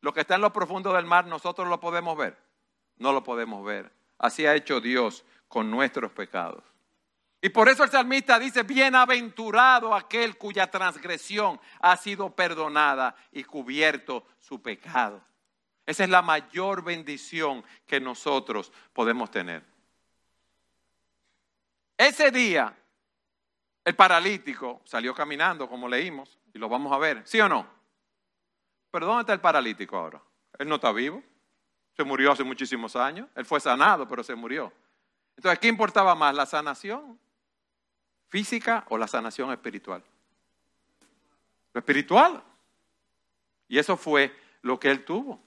Lo 0.00 0.12
que 0.12 0.20
está 0.20 0.36
en 0.36 0.42
lo 0.42 0.52
profundo 0.52 0.92
del 0.92 1.06
mar, 1.06 1.26
nosotros 1.26 1.68
lo 1.68 1.80
podemos 1.80 2.16
ver. 2.16 2.36
No 2.96 3.12
lo 3.12 3.22
podemos 3.22 3.64
ver. 3.64 3.92
Así 4.18 4.46
ha 4.46 4.54
hecho 4.54 4.80
Dios 4.80 5.24
con 5.48 5.70
nuestros 5.70 6.12
pecados. 6.12 6.62
Y 7.40 7.50
por 7.50 7.68
eso 7.68 7.84
el 7.84 7.90
salmista 7.90 8.38
dice, 8.38 8.64
bienaventurado 8.64 9.94
aquel 9.94 10.36
cuya 10.36 10.68
transgresión 10.68 11.60
ha 11.80 11.96
sido 11.96 12.34
perdonada 12.34 13.14
y 13.30 13.44
cubierto 13.44 14.26
su 14.40 14.60
pecado. 14.60 15.22
Esa 15.86 16.04
es 16.04 16.10
la 16.10 16.20
mayor 16.20 16.82
bendición 16.82 17.64
que 17.86 18.00
nosotros 18.00 18.72
podemos 18.92 19.30
tener. 19.30 19.64
Ese 21.96 22.30
día, 22.30 22.76
el 23.88 23.96
paralítico 23.96 24.82
salió 24.84 25.14
caminando, 25.14 25.66
como 25.66 25.88
leímos, 25.88 26.38
y 26.52 26.58
lo 26.58 26.68
vamos 26.68 26.92
a 26.92 26.98
ver, 26.98 27.22
¿sí 27.24 27.40
o 27.40 27.48
no? 27.48 27.66
Pero 28.90 29.06
¿dónde 29.06 29.22
está 29.22 29.32
el 29.32 29.40
paralítico 29.40 29.96
ahora? 29.96 30.20
Él 30.58 30.68
no 30.68 30.74
está 30.74 30.92
vivo. 30.92 31.22
Se 31.96 32.04
murió 32.04 32.30
hace 32.30 32.44
muchísimos 32.44 32.96
años. 32.96 33.30
Él 33.34 33.46
fue 33.46 33.60
sanado, 33.60 34.06
pero 34.06 34.22
se 34.22 34.34
murió. 34.34 34.70
Entonces, 35.36 35.58
¿qué 35.58 35.68
importaba 35.68 36.14
más, 36.14 36.34
la 36.34 36.44
sanación 36.44 37.18
física 38.28 38.84
o 38.90 38.98
la 38.98 39.08
sanación 39.08 39.50
espiritual? 39.52 40.04
Lo 41.72 41.78
espiritual. 41.78 42.44
Y 43.68 43.78
eso 43.78 43.96
fue 43.96 44.36
lo 44.60 44.78
que 44.78 44.90
él 44.90 45.02
tuvo. 45.02 45.40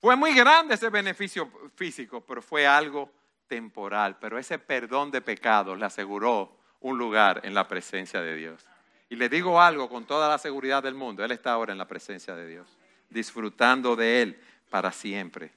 Fue 0.00 0.16
muy 0.16 0.34
grande 0.34 0.74
ese 0.74 0.90
beneficio 0.90 1.48
físico, 1.76 2.20
pero 2.22 2.42
fue 2.42 2.66
algo 2.66 3.08
temporal, 3.46 4.18
pero 4.20 4.38
ese 4.38 4.58
perdón 4.58 5.10
de 5.10 5.20
pecados 5.20 5.78
le 5.78 5.86
aseguró 5.86 6.56
un 6.80 6.98
lugar 6.98 7.40
en 7.44 7.54
la 7.54 7.66
presencia 7.66 8.20
de 8.20 8.36
Dios. 8.36 8.66
Y 9.08 9.16
le 9.16 9.28
digo 9.28 9.60
algo 9.60 9.88
con 9.88 10.06
toda 10.06 10.28
la 10.28 10.38
seguridad 10.38 10.82
del 10.82 10.94
mundo, 10.94 11.24
Él 11.24 11.32
está 11.32 11.52
ahora 11.52 11.72
en 11.72 11.78
la 11.78 11.88
presencia 11.88 12.34
de 12.34 12.46
Dios, 12.46 12.76
disfrutando 13.10 13.96
de 13.96 14.22
Él 14.22 14.40
para 14.70 14.92
siempre. 14.92 15.52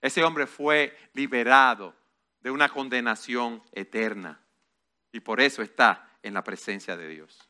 Ese 0.00 0.24
hombre 0.24 0.46
fue 0.46 0.96
liberado 1.14 1.94
de 2.40 2.50
una 2.50 2.68
condenación 2.68 3.62
eterna 3.72 4.40
y 5.12 5.20
por 5.20 5.40
eso 5.40 5.62
está 5.62 6.08
en 6.22 6.34
la 6.34 6.42
presencia 6.42 6.96
de 6.96 7.08
Dios. 7.08 7.48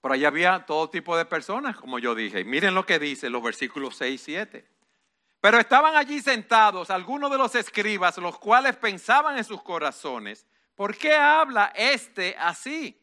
Por 0.00 0.12
allá 0.12 0.28
había 0.28 0.66
todo 0.66 0.90
tipo 0.90 1.16
de 1.16 1.24
personas, 1.24 1.76
como 1.76 1.98
yo 1.98 2.14
dije. 2.14 2.44
Miren 2.44 2.74
lo 2.74 2.84
que 2.84 2.98
dice 2.98 3.30
los 3.30 3.42
versículos 3.42 3.96
6 3.96 4.14
y 4.14 4.24
7. 4.24 4.71
Pero 5.42 5.58
estaban 5.58 5.96
allí 5.96 6.20
sentados 6.20 6.88
algunos 6.88 7.28
de 7.28 7.36
los 7.36 7.56
escribas, 7.56 8.16
los 8.18 8.38
cuales 8.38 8.76
pensaban 8.76 9.36
en 9.36 9.42
sus 9.42 9.60
corazones, 9.60 10.46
¿por 10.76 10.96
qué 10.96 11.16
habla 11.16 11.72
este 11.74 12.36
así? 12.38 12.96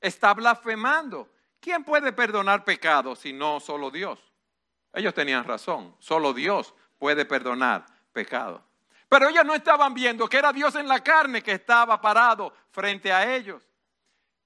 Está 0.00 0.32
blasfemando. 0.32 1.28
¿Quién 1.58 1.82
puede 1.82 2.12
perdonar 2.12 2.62
pecados 2.64 3.18
si 3.18 3.32
no 3.32 3.58
solo 3.58 3.90
Dios? 3.90 4.20
Ellos 4.92 5.12
tenían 5.14 5.42
razón, 5.42 5.96
solo 5.98 6.32
Dios 6.32 6.72
puede 6.96 7.24
perdonar 7.24 7.84
pecados. 8.12 8.62
Pero 9.08 9.28
ellos 9.28 9.44
no 9.44 9.56
estaban 9.56 9.92
viendo 9.92 10.28
que 10.28 10.38
era 10.38 10.52
Dios 10.52 10.76
en 10.76 10.86
la 10.86 11.02
carne 11.02 11.42
que 11.42 11.52
estaba 11.54 12.00
parado 12.00 12.54
frente 12.70 13.12
a 13.12 13.34
ellos. 13.34 13.64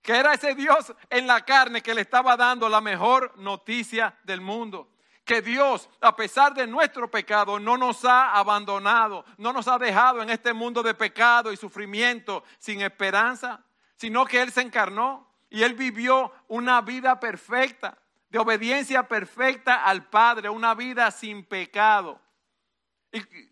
Que 0.01 0.17
era 0.17 0.33
ese 0.33 0.55
Dios 0.55 0.95
en 1.11 1.27
la 1.27 1.43
carne 1.45 1.83
que 1.83 1.93
le 1.93 2.01
estaba 2.01 2.39
dando 2.39 2.71
la 2.71 2.81
mejor 2.81 3.37
noticia 3.37 4.19
del 4.23 4.41
mundo 4.41 4.94
que 5.25 5.41
Dios, 5.41 5.89
a 6.01 6.15
pesar 6.15 6.53
de 6.55 6.67
nuestro 6.67 7.11
pecado, 7.11 7.59
no 7.59 7.77
nos 7.77 8.05
ha 8.05 8.33
abandonado, 8.35 9.25
no 9.39 9.53
nos 9.53 9.67
ha 9.69 9.79
dejado 9.79 10.23
en 10.23 10.31
este 10.31 10.53
mundo 10.53 10.83
de 10.83 10.95
pecado 10.95 11.51
y 11.51 11.57
sufrimiento 11.57 12.45
sin 12.59 12.83
esperanza, 12.83 13.65
sino 13.97 14.27
que 14.27 14.43
Él 14.43 14.53
se 14.53 14.61
encarnó 14.61 15.27
y 15.49 15.63
Él 15.63 15.75
vivió 15.75 16.33
una 16.49 16.81
vida 16.83 17.19
perfecta, 17.19 17.97
de 18.29 18.39
obediencia 18.39 19.09
perfecta 19.09 19.85
al 19.85 20.09
Padre, 20.09 20.49
una 20.49 20.75
vida 20.75 21.11
sin 21.11 21.45
pecado. 21.45 22.21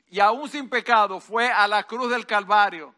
Y, 0.08 0.20
aún 0.20 0.48
sin 0.48 0.68
pecado 0.68 1.20
fue 1.20 1.50
a 1.50 1.66
la 1.68 1.84
cruz 1.84 2.10
del 2.10 2.26
Calvario 2.26 2.94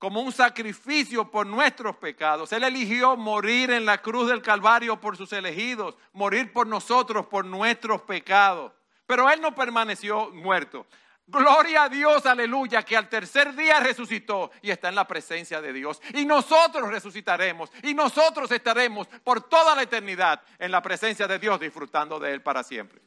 como 0.00 0.22
un 0.22 0.32
sacrificio 0.32 1.30
por 1.30 1.46
nuestros 1.46 1.94
pecados. 1.96 2.50
Él 2.54 2.64
eligió 2.64 3.18
morir 3.18 3.70
en 3.70 3.84
la 3.84 3.98
cruz 3.98 4.30
del 4.30 4.40
Calvario 4.40 4.98
por 4.98 5.14
sus 5.14 5.30
elegidos, 5.34 5.94
morir 6.14 6.54
por 6.54 6.66
nosotros, 6.66 7.26
por 7.26 7.44
nuestros 7.44 8.00
pecados. 8.00 8.72
Pero 9.06 9.28
Él 9.28 9.42
no 9.42 9.54
permaneció 9.54 10.30
muerto. 10.30 10.86
Gloria 11.26 11.82
a 11.82 11.88
Dios, 11.90 12.24
aleluya, 12.24 12.82
que 12.82 12.96
al 12.96 13.10
tercer 13.10 13.54
día 13.54 13.78
resucitó 13.78 14.50
y 14.62 14.70
está 14.70 14.88
en 14.88 14.94
la 14.94 15.06
presencia 15.06 15.60
de 15.60 15.70
Dios. 15.70 16.00
Y 16.14 16.24
nosotros 16.24 16.88
resucitaremos 16.88 17.70
y 17.82 17.92
nosotros 17.92 18.50
estaremos 18.52 19.06
por 19.22 19.42
toda 19.42 19.74
la 19.74 19.82
eternidad 19.82 20.40
en 20.58 20.72
la 20.72 20.80
presencia 20.80 21.28
de 21.28 21.38
Dios, 21.38 21.60
disfrutando 21.60 22.18
de 22.18 22.32
Él 22.32 22.40
para 22.40 22.62
siempre. 22.62 23.02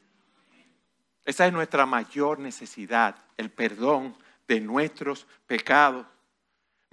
Esa 1.26 1.48
es 1.48 1.54
nuestra 1.54 1.88
mayor 1.88 2.38
necesidad, 2.38 3.16
el 3.36 3.50
perdón 3.50 4.16
de 4.48 4.62
nuestros 4.62 5.26
pecados. 5.48 6.06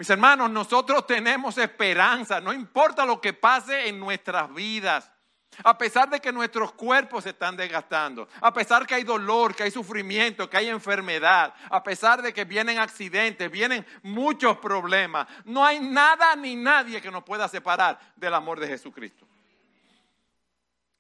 Mis 0.01 0.09
hermanos, 0.09 0.51
nosotros 0.51 1.07
tenemos 1.07 1.59
esperanza, 1.59 2.41
no 2.41 2.55
importa 2.55 3.05
lo 3.05 3.21
que 3.21 3.35
pase 3.35 3.87
en 3.87 4.01
nuestras 4.01 4.51
vidas. 4.55 5.13
A 5.63 5.77
pesar 5.77 6.09
de 6.09 6.21
que 6.21 6.33
nuestros 6.33 6.73
cuerpos 6.73 7.25
se 7.25 7.31
están 7.31 7.55
desgastando, 7.55 8.27
a 8.41 8.51
pesar 8.51 8.87
que 8.87 8.95
hay 8.95 9.05
dolor, 9.05 9.55
que 9.55 9.65
hay 9.65 9.71
sufrimiento, 9.71 10.49
que 10.49 10.57
hay 10.57 10.71
enfermedad, 10.71 11.53
a 11.69 11.83
pesar 11.83 12.23
de 12.23 12.33
que 12.33 12.47
vienen 12.47 12.79
accidentes, 12.79 13.51
vienen 13.51 13.85
muchos 14.03 14.57
problemas, 14.57 15.29
no 15.45 15.67
hay 15.67 15.81
nada 15.81 16.35
ni 16.35 16.57
nadie 16.57 17.03
que 17.03 17.11
nos 17.11 17.23
pueda 17.23 17.47
separar 17.47 18.01
del 18.17 18.33
amor 18.33 18.59
de 18.59 18.69
Jesucristo. 18.69 19.30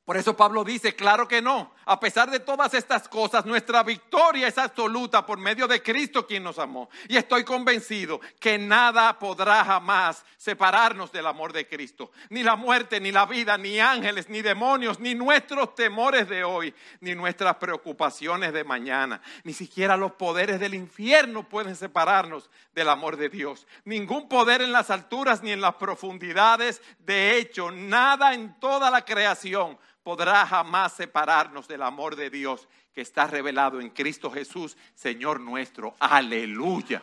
Por 0.04 0.16
eso 0.16 0.36
Pablo 0.36 0.64
dice, 0.64 0.96
claro 0.96 1.28
que 1.28 1.40
no. 1.40 1.72
A 1.84 2.00
pesar 2.00 2.30
de 2.30 2.40
todas 2.40 2.74
estas 2.74 3.08
cosas, 3.08 3.46
nuestra 3.46 3.82
victoria 3.82 4.48
es 4.48 4.58
absoluta 4.58 5.24
por 5.24 5.38
medio 5.38 5.68
de 5.68 5.82
Cristo 5.82 6.26
quien 6.26 6.42
nos 6.42 6.58
amó. 6.58 6.88
Y 7.08 7.16
estoy 7.16 7.44
convencido 7.44 8.20
que 8.40 8.58
nada 8.58 9.18
podrá 9.18 9.64
jamás 9.64 10.24
separarnos 10.36 11.12
del 11.12 11.26
amor 11.26 11.52
de 11.52 11.68
Cristo. 11.68 12.10
Ni 12.28 12.42
la 12.42 12.56
muerte, 12.56 12.98
ni 12.98 13.12
la 13.12 13.26
vida, 13.26 13.56
ni 13.58 13.78
ángeles, 13.78 14.28
ni 14.28 14.42
demonios, 14.42 14.98
ni 14.98 15.14
nuestros 15.14 15.74
temores 15.74 16.28
de 16.28 16.44
hoy, 16.44 16.74
ni 17.00 17.14
nuestras 17.14 17.56
preocupaciones 17.56 18.52
de 18.52 18.64
mañana. 18.64 19.20
Ni 19.44 19.52
siquiera 19.52 19.96
los 19.96 20.12
poderes 20.12 20.58
del 20.58 20.74
infierno 20.74 21.48
pueden 21.48 21.76
separarnos 21.76 22.50
del 22.74 22.88
amor 22.88 23.16
de 23.16 23.28
Dios. 23.28 23.66
Ningún 23.84 24.28
poder 24.28 24.62
en 24.62 24.72
las 24.72 24.90
alturas 24.90 25.42
ni 25.42 25.52
en 25.52 25.60
las 25.60 25.74
profundidades. 25.74 26.82
De 26.98 27.36
hecho, 27.36 27.70
nada 27.70 28.34
en 28.34 28.58
toda 28.58 28.90
la 28.90 29.04
creación 29.04 29.78
podrá 30.02 30.46
jamás 30.46 30.92
separarnos 30.94 31.68
del 31.68 31.82
amor 31.82 32.16
de 32.16 32.30
Dios 32.30 32.68
que 32.92 33.00
está 33.00 33.26
revelado 33.26 33.80
en 33.80 33.90
Cristo 33.90 34.30
Jesús, 34.30 34.76
Señor 34.94 35.40
nuestro. 35.40 35.94
Aleluya. 35.98 37.02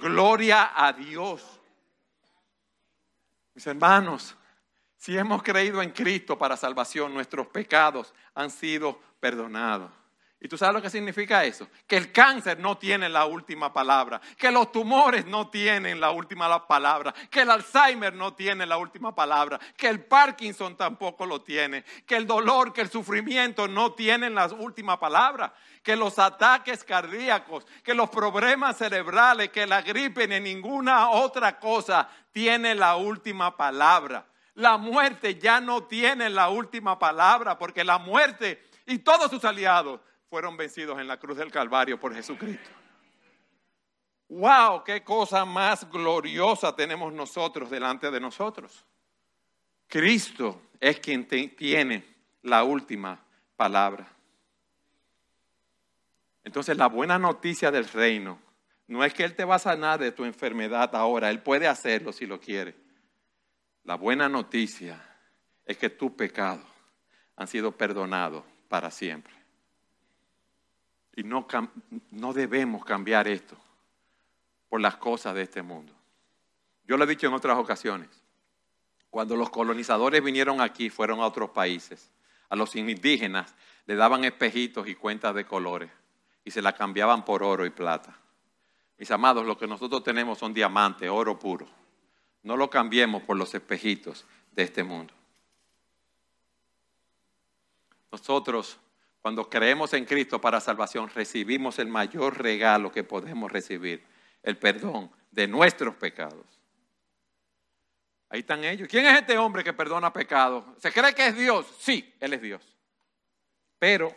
Gloria 0.00 0.72
a 0.74 0.92
Dios. 0.92 1.60
Mis 3.54 3.66
hermanos, 3.66 4.36
si 4.96 5.16
hemos 5.16 5.42
creído 5.42 5.82
en 5.82 5.90
Cristo 5.90 6.38
para 6.38 6.56
salvación, 6.56 7.12
nuestros 7.12 7.46
pecados 7.48 8.14
han 8.34 8.50
sido 8.50 9.00
perdonados. 9.20 9.90
¿Y 10.40 10.46
tú 10.46 10.56
sabes 10.56 10.74
lo 10.74 10.82
que 10.82 10.88
significa 10.88 11.44
eso? 11.44 11.66
Que 11.88 11.96
el 11.96 12.12
cáncer 12.12 12.60
no 12.60 12.78
tiene 12.78 13.08
la 13.08 13.26
última 13.26 13.72
palabra, 13.72 14.20
que 14.36 14.52
los 14.52 14.70
tumores 14.70 15.26
no 15.26 15.48
tienen 15.48 16.00
la 16.00 16.12
última 16.12 16.64
palabra, 16.68 17.12
que 17.28 17.40
el 17.40 17.50
Alzheimer 17.50 18.14
no 18.14 18.34
tiene 18.34 18.64
la 18.64 18.76
última 18.76 19.12
palabra, 19.12 19.58
que 19.76 19.88
el 19.88 20.04
Parkinson 20.04 20.76
tampoco 20.76 21.26
lo 21.26 21.42
tiene, 21.42 21.84
que 22.06 22.14
el 22.14 22.24
dolor, 22.24 22.72
que 22.72 22.82
el 22.82 22.90
sufrimiento 22.90 23.66
no 23.66 23.94
tienen 23.94 24.36
la 24.36 24.46
última 24.46 25.00
palabra, 25.00 25.52
que 25.82 25.96
los 25.96 26.20
ataques 26.20 26.84
cardíacos, 26.84 27.66
que 27.82 27.94
los 27.94 28.08
problemas 28.08 28.76
cerebrales, 28.76 29.50
que 29.50 29.66
la 29.66 29.82
gripe 29.82 30.28
ni 30.28 30.38
ninguna 30.38 31.10
otra 31.10 31.58
cosa 31.58 32.08
tiene 32.30 32.76
la 32.76 32.94
última 32.94 33.56
palabra. 33.56 34.24
La 34.54 34.76
muerte 34.76 35.36
ya 35.36 35.60
no 35.60 35.82
tiene 35.84 36.30
la 36.30 36.48
última 36.48 36.96
palabra 36.96 37.58
porque 37.58 37.82
la 37.82 37.98
muerte 37.98 38.62
y 38.86 38.98
todos 38.98 39.30
sus 39.30 39.44
aliados 39.44 40.00
fueron 40.28 40.56
vencidos 40.56 40.98
en 41.00 41.08
la 41.08 41.18
cruz 41.18 41.38
del 41.38 41.50
Calvario 41.50 41.98
por 41.98 42.14
Jesucristo. 42.14 42.70
¡Wow! 44.28 44.84
¡Qué 44.84 45.02
cosa 45.02 45.44
más 45.44 45.90
gloriosa 45.90 46.76
tenemos 46.76 47.12
nosotros 47.12 47.70
delante 47.70 48.10
de 48.10 48.20
nosotros! 48.20 48.84
Cristo 49.86 50.60
es 50.78 51.00
quien 51.00 51.26
tiene 51.26 52.04
la 52.42 52.62
última 52.62 53.18
palabra. 53.56 54.06
Entonces 56.44 56.76
la 56.76 56.88
buena 56.88 57.18
noticia 57.18 57.70
del 57.70 57.88
reino 57.88 58.38
no 58.86 59.04
es 59.04 59.14
que 59.14 59.24
Él 59.24 59.34
te 59.34 59.44
va 59.44 59.56
a 59.56 59.58
sanar 59.58 59.98
de 59.98 60.12
tu 60.12 60.24
enfermedad 60.24 60.94
ahora, 60.94 61.30
Él 61.30 61.42
puede 61.42 61.66
hacerlo 61.66 62.12
si 62.12 62.26
lo 62.26 62.38
quiere. 62.38 62.74
La 63.84 63.94
buena 63.94 64.28
noticia 64.28 65.02
es 65.64 65.78
que 65.78 65.88
tus 65.88 66.12
pecados 66.12 66.66
han 67.36 67.46
sido 67.46 67.72
perdonados 67.72 68.44
para 68.68 68.90
siempre. 68.90 69.32
Y 71.18 71.24
no, 71.24 71.48
no 72.12 72.32
debemos 72.32 72.84
cambiar 72.84 73.26
esto 73.26 73.56
por 74.68 74.80
las 74.80 74.98
cosas 74.98 75.34
de 75.34 75.42
este 75.42 75.62
mundo. 75.62 75.92
Yo 76.86 76.96
lo 76.96 77.02
he 77.02 77.08
dicho 77.08 77.26
en 77.26 77.32
otras 77.32 77.58
ocasiones. 77.58 78.08
Cuando 79.10 79.34
los 79.34 79.50
colonizadores 79.50 80.22
vinieron 80.22 80.60
aquí, 80.60 80.90
fueron 80.90 81.18
a 81.18 81.26
otros 81.26 81.50
países. 81.50 82.12
A 82.50 82.54
los 82.54 82.76
indígenas 82.76 83.56
le 83.86 83.96
daban 83.96 84.22
espejitos 84.22 84.86
y 84.86 84.94
cuentas 84.94 85.34
de 85.34 85.44
colores 85.44 85.90
y 86.44 86.52
se 86.52 86.62
la 86.62 86.72
cambiaban 86.72 87.24
por 87.24 87.42
oro 87.42 87.66
y 87.66 87.70
plata. 87.70 88.16
Mis 88.96 89.10
amados, 89.10 89.44
lo 89.44 89.58
que 89.58 89.66
nosotros 89.66 90.04
tenemos 90.04 90.38
son 90.38 90.54
diamantes, 90.54 91.10
oro 91.10 91.36
puro. 91.36 91.66
No 92.44 92.56
lo 92.56 92.70
cambiemos 92.70 93.24
por 93.24 93.36
los 93.36 93.52
espejitos 93.56 94.24
de 94.52 94.62
este 94.62 94.84
mundo. 94.84 95.12
Nosotros 98.12 98.78
cuando 99.20 99.48
creemos 99.48 99.92
en 99.94 100.04
Cristo 100.04 100.40
para 100.40 100.60
salvación, 100.60 101.10
recibimos 101.14 101.78
el 101.78 101.88
mayor 101.88 102.38
regalo 102.38 102.92
que 102.92 103.04
podemos 103.04 103.50
recibir, 103.50 104.04
el 104.42 104.56
perdón 104.56 105.10
de 105.30 105.48
nuestros 105.48 105.94
pecados. 105.96 106.46
Ahí 108.30 108.40
están 108.40 108.64
ellos. 108.64 108.88
¿Quién 108.88 109.06
es 109.06 109.18
este 109.18 109.38
hombre 109.38 109.64
que 109.64 109.72
perdona 109.72 110.12
pecados? 110.12 110.64
¿Se 110.78 110.92
cree 110.92 111.14
que 111.14 111.26
es 111.28 111.36
Dios? 111.36 111.66
Sí, 111.80 112.14
Él 112.20 112.34
es 112.34 112.42
Dios. 112.42 112.76
Pero, 113.78 114.14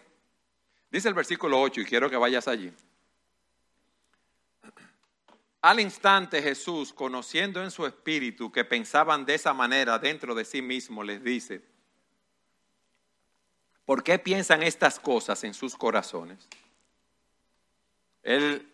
dice 0.90 1.08
el 1.08 1.14
versículo 1.14 1.62
8, 1.62 1.82
y 1.82 1.86
quiero 1.86 2.10
que 2.10 2.18
vayas 2.18 2.48
allí. 2.48 2.74
Al 5.62 5.80
instante 5.80 6.42
Jesús, 6.42 6.92
conociendo 6.92 7.64
en 7.64 7.70
su 7.70 7.86
espíritu 7.86 8.52
que 8.52 8.66
pensaban 8.66 9.26
de 9.26 9.36
esa 9.36 9.54
manera 9.54 10.00
dentro 10.00 10.34
de 10.34 10.44
sí 10.44 10.62
mismo, 10.62 11.04
les 11.04 11.24
dice, 11.24 11.62
¿Por 13.92 14.04
qué 14.04 14.18
piensan 14.18 14.64
estas 14.64 15.02
cosas 15.02 15.44
en 15.44 15.54
sus 15.54 15.76
corazones? 15.76 16.48
Él 18.24 18.66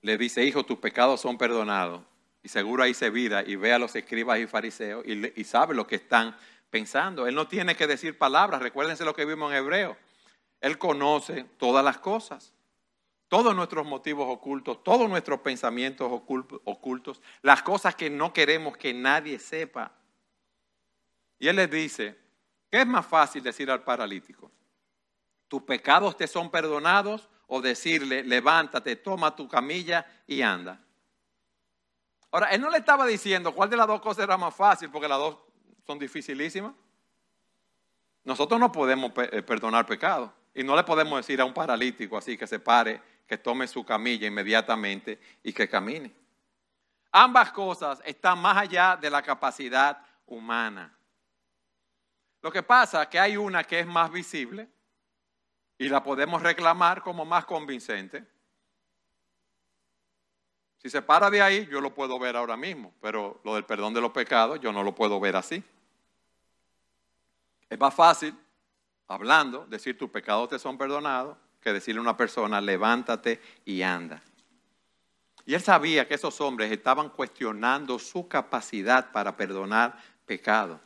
le 0.00 0.16
dice, 0.16 0.44
hijo, 0.44 0.64
tus 0.64 0.78
pecados 0.78 1.20
son 1.20 1.36
perdonados. 1.36 2.04
Y 2.40 2.48
seguro 2.48 2.84
ahí 2.84 2.94
se 2.94 3.10
vira 3.10 3.42
y 3.44 3.56
ve 3.56 3.72
a 3.72 3.80
los 3.80 3.96
escribas 3.96 4.38
y 4.38 4.46
fariseos 4.46 5.04
y, 5.04 5.42
sabe 5.42 5.74
lo 5.74 5.88
que 5.88 5.96
están 5.96 6.36
pensando. 6.70 7.26
Él 7.26 7.34
no 7.34 7.48
tiene 7.48 7.74
que 7.74 7.88
decir 7.88 8.16
palabras. 8.16 8.62
Recuérdense 8.62 9.04
lo 9.04 9.12
que 9.12 9.24
vimos 9.24 9.50
en 9.50 9.58
Hebreo. 9.58 9.96
Él 10.60 10.78
conoce 10.78 11.44
todas 11.58 11.84
las 11.84 11.98
cosas, 11.98 12.52
todos 13.26 13.56
nuestros 13.56 13.84
motivos 13.84 14.28
ocultos, 14.30 14.84
todos 14.84 15.10
nuestros 15.10 15.40
pensamientos 15.40 16.08
ocultos, 16.12 17.20
las 17.42 17.64
cosas 17.64 17.96
que 17.96 18.08
no 18.08 18.32
queremos 18.32 18.76
que 18.76 18.94
nadie 18.94 19.40
sepa. 19.40 19.90
Y 21.40 21.48
Él 21.48 21.56
les 21.56 21.68
dice, 21.68 22.21
¿Qué 22.72 22.80
es 22.80 22.86
más 22.86 23.04
fácil 23.04 23.42
decir 23.42 23.70
al 23.70 23.82
paralítico? 23.82 24.50
¿Tus 25.46 25.62
pecados 25.62 26.16
te 26.16 26.26
son 26.26 26.50
perdonados? 26.50 27.28
O 27.46 27.60
decirle, 27.60 28.24
levántate, 28.24 28.96
toma 28.96 29.36
tu 29.36 29.46
camilla 29.46 30.06
y 30.26 30.40
anda. 30.40 30.80
Ahora, 32.30 32.46
él 32.46 32.62
no 32.62 32.70
le 32.70 32.78
estaba 32.78 33.04
diciendo 33.04 33.54
cuál 33.54 33.68
de 33.68 33.76
las 33.76 33.86
dos 33.86 34.00
cosas 34.00 34.24
era 34.24 34.38
más 34.38 34.56
fácil, 34.56 34.88
porque 34.90 35.06
las 35.06 35.18
dos 35.18 35.36
son 35.86 35.98
dificilísimas. 35.98 36.72
Nosotros 38.24 38.58
no 38.58 38.72
podemos 38.72 39.12
eh, 39.16 39.42
perdonar 39.42 39.84
pecados. 39.84 40.30
Y 40.54 40.64
no 40.64 40.74
le 40.74 40.82
podemos 40.82 41.18
decir 41.18 41.42
a 41.42 41.44
un 41.44 41.52
paralítico 41.52 42.16
así 42.16 42.38
que 42.38 42.46
se 42.46 42.58
pare, 42.58 43.02
que 43.26 43.36
tome 43.36 43.68
su 43.68 43.84
camilla 43.84 44.26
inmediatamente 44.26 45.20
y 45.42 45.52
que 45.52 45.68
camine. 45.68 46.10
Ambas 47.10 47.52
cosas 47.52 48.00
están 48.06 48.38
más 48.38 48.56
allá 48.56 48.96
de 48.96 49.10
la 49.10 49.20
capacidad 49.20 50.02
humana. 50.24 50.96
Lo 52.42 52.50
que 52.50 52.62
pasa 52.62 53.04
es 53.04 53.08
que 53.08 53.20
hay 53.20 53.36
una 53.36 53.64
que 53.64 53.80
es 53.80 53.86
más 53.86 54.10
visible 54.10 54.68
y 55.78 55.88
la 55.88 56.02
podemos 56.02 56.42
reclamar 56.42 57.00
como 57.00 57.24
más 57.24 57.44
convincente. 57.44 58.24
Si 60.78 60.90
se 60.90 61.00
para 61.00 61.30
de 61.30 61.40
ahí, 61.40 61.66
yo 61.70 61.80
lo 61.80 61.94
puedo 61.94 62.18
ver 62.18 62.36
ahora 62.36 62.56
mismo, 62.56 62.92
pero 63.00 63.40
lo 63.44 63.54
del 63.54 63.64
perdón 63.64 63.94
de 63.94 64.00
los 64.00 64.10
pecados 64.10 64.60
yo 64.60 64.72
no 64.72 64.82
lo 64.82 64.92
puedo 64.92 65.20
ver 65.20 65.36
así. 65.36 65.62
Es 67.70 67.78
más 67.78 67.94
fácil, 67.94 68.36
hablando, 69.06 69.64
decir 69.66 69.96
tus 69.96 70.10
pecados 70.10 70.48
te 70.48 70.58
son 70.58 70.76
perdonados, 70.76 71.36
que 71.60 71.72
decirle 71.72 72.00
a 72.00 72.02
una 72.02 72.16
persona, 72.16 72.60
levántate 72.60 73.40
y 73.64 73.82
anda. 73.82 74.20
Y 75.46 75.54
él 75.54 75.62
sabía 75.62 76.08
que 76.08 76.14
esos 76.14 76.40
hombres 76.40 76.72
estaban 76.72 77.10
cuestionando 77.10 78.00
su 78.00 78.26
capacidad 78.26 79.12
para 79.12 79.36
perdonar 79.36 79.96
pecados. 80.26 80.80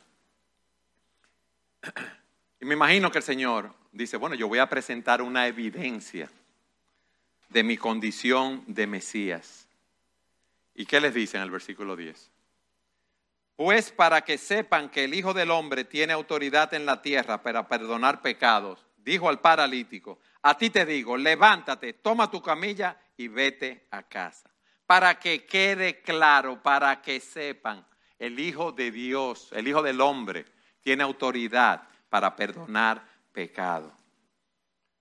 Y 2.59 2.65
me 2.65 2.73
imagino 2.73 3.11
que 3.11 3.19
el 3.19 3.23
Señor 3.23 3.73
dice, 3.91 4.17
bueno, 4.17 4.35
yo 4.35 4.47
voy 4.47 4.59
a 4.59 4.69
presentar 4.69 5.21
una 5.21 5.47
evidencia 5.47 6.29
de 7.49 7.63
mi 7.63 7.77
condición 7.77 8.63
de 8.67 8.87
Mesías. 8.87 9.67
¿Y 10.73 10.85
qué 10.85 10.99
les 10.99 11.13
dice 11.13 11.37
en 11.37 11.43
el 11.43 11.51
versículo 11.51 11.95
10? 11.95 12.31
Pues 13.55 13.91
para 13.91 14.21
que 14.21 14.37
sepan 14.37 14.89
que 14.89 15.03
el 15.03 15.13
Hijo 15.13 15.33
del 15.33 15.49
Hombre 15.49 15.83
tiene 15.83 16.13
autoridad 16.13 16.73
en 16.73 16.85
la 16.85 17.01
tierra 17.01 17.41
para 17.41 17.67
perdonar 17.67 18.21
pecados, 18.21 18.85
dijo 18.97 19.29
al 19.29 19.39
paralítico, 19.39 20.19
a 20.43 20.57
ti 20.57 20.69
te 20.69 20.85
digo, 20.85 21.17
levántate, 21.17 21.93
toma 21.93 22.29
tu 22.29 22.41
camilla 22.41 22.97
y 23.17 23.27
vete 23.27 23.87
a 23.91 24.03
casa. 24.03 24.49
Para 24.85 25.19
que 25.19 25.45
quede 25.45 26.01
claro, 26.01 26.61
para 26.61 27.01
que 27.01 27.19
sepan, 27.19 27.85
el 28.19 28.39
Hijo 28.39 28.71
de 28.71 28.91
Dios, 28.91 29.49
el 29.53 29.67
Hijo 29.67 29.81
del 29.81 30.01
Hombre, 30.01 30.45
tiene 30.87 31.03
autoridad 31.03 31.83
para 32.07 32.33
perdonar 32.33 33.05
pecado. 33.33 33.91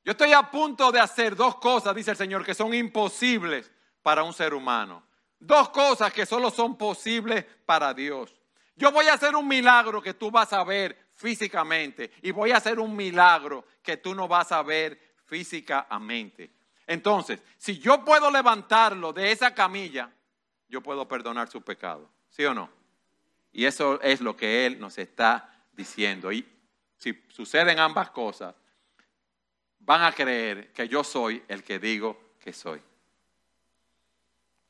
Yo 0.04 0.10
estoy 0.10 0.32
a 0.32 0.50
punto 0.50 0.90
de 0.90 0.98
hacer 0.98 1.36
dos 1.36 1.58
cosas, 1.58 1.94
dice 1.94 2.10
el 2.10 2.16
Señor, 2.16 2.44
que 2.44 2.54
son 2.54 2.74
imposibles 2.74 3.70
para 4.02 4.24
un 4.24 4.32
ser 4.32 4.52
humano. 4.52 5.04
Dos 5.38 5.68
cosas 5.68 6.12
que 6.12 6.26
solo 6.26 6.50
son 6.50 6.76
posibles 6.76 7.44
para 7.64 7.94
Dios. 7.94 8.34
Yo 8.74 8.90
voy 8.90 9.06
a 9.06 9.14
hacer 9.14 9.36
un 9.36 9.46
milagro 9.46 10.02
que 10.02 10.14
tú 10.14 10.28
vas 10.28 10.52
a 10.52 10.64
ver 10.64 11.10
físicamente 11.14 12.10
y 12.20 12.32
voy 12.32 12.50
a 12.50 12.56
hacer 12.56 12.80
un 12.80 12.96
milagro 12.96 13.64
que 13.80 13.96
tú 13.96 14.12
no 14.12 14.26
vas 14.26 14.50
a 14.50 14.64
ver 14.64 15.14
físicamente. 15.24 16.50
Entonces, 16.88 17.40
si 17.58 17.78
yo 17.78 18.04
puedo 18.04 18.28
levantarlo 18.32 19.12
de 19.12 19.30
esa 19.30 19.54
camilla, 19.54 20.10
yo 20.68 20.80
puedo 20.80 21.06
perdonar 21.06 21.48
su 21.48 21.62
pecado. 21.62 22.10
¿Sí 22.28 22.44
o 22.44 22.52
no? 22.52 22.68
Y 23.52 23.66
eso 23.66 24.00
es 24.02 24.20
lo 24.20 24.36
que 24.36 24.66
Él 24.66 24.80
nos 24.80 24.98
está 24.98 25.52
diciendo. 25.76 26.32
Y 26.32 26.46
si 26.96 27.22
suceden 27.28 27.78
ambas 27.78 28.10
cosas, 28.10 28.54
van 29.78 30.02
a 30.02 30.12
creer 30.12 30.72
que 30.72 30.88
yo 30.88 31.04
soy 31.04 31.42
el 31.48 31.62
que 31.62 31.78
digo 31.78 32.34
que 32.40 32.52
soy. 32.52 32.80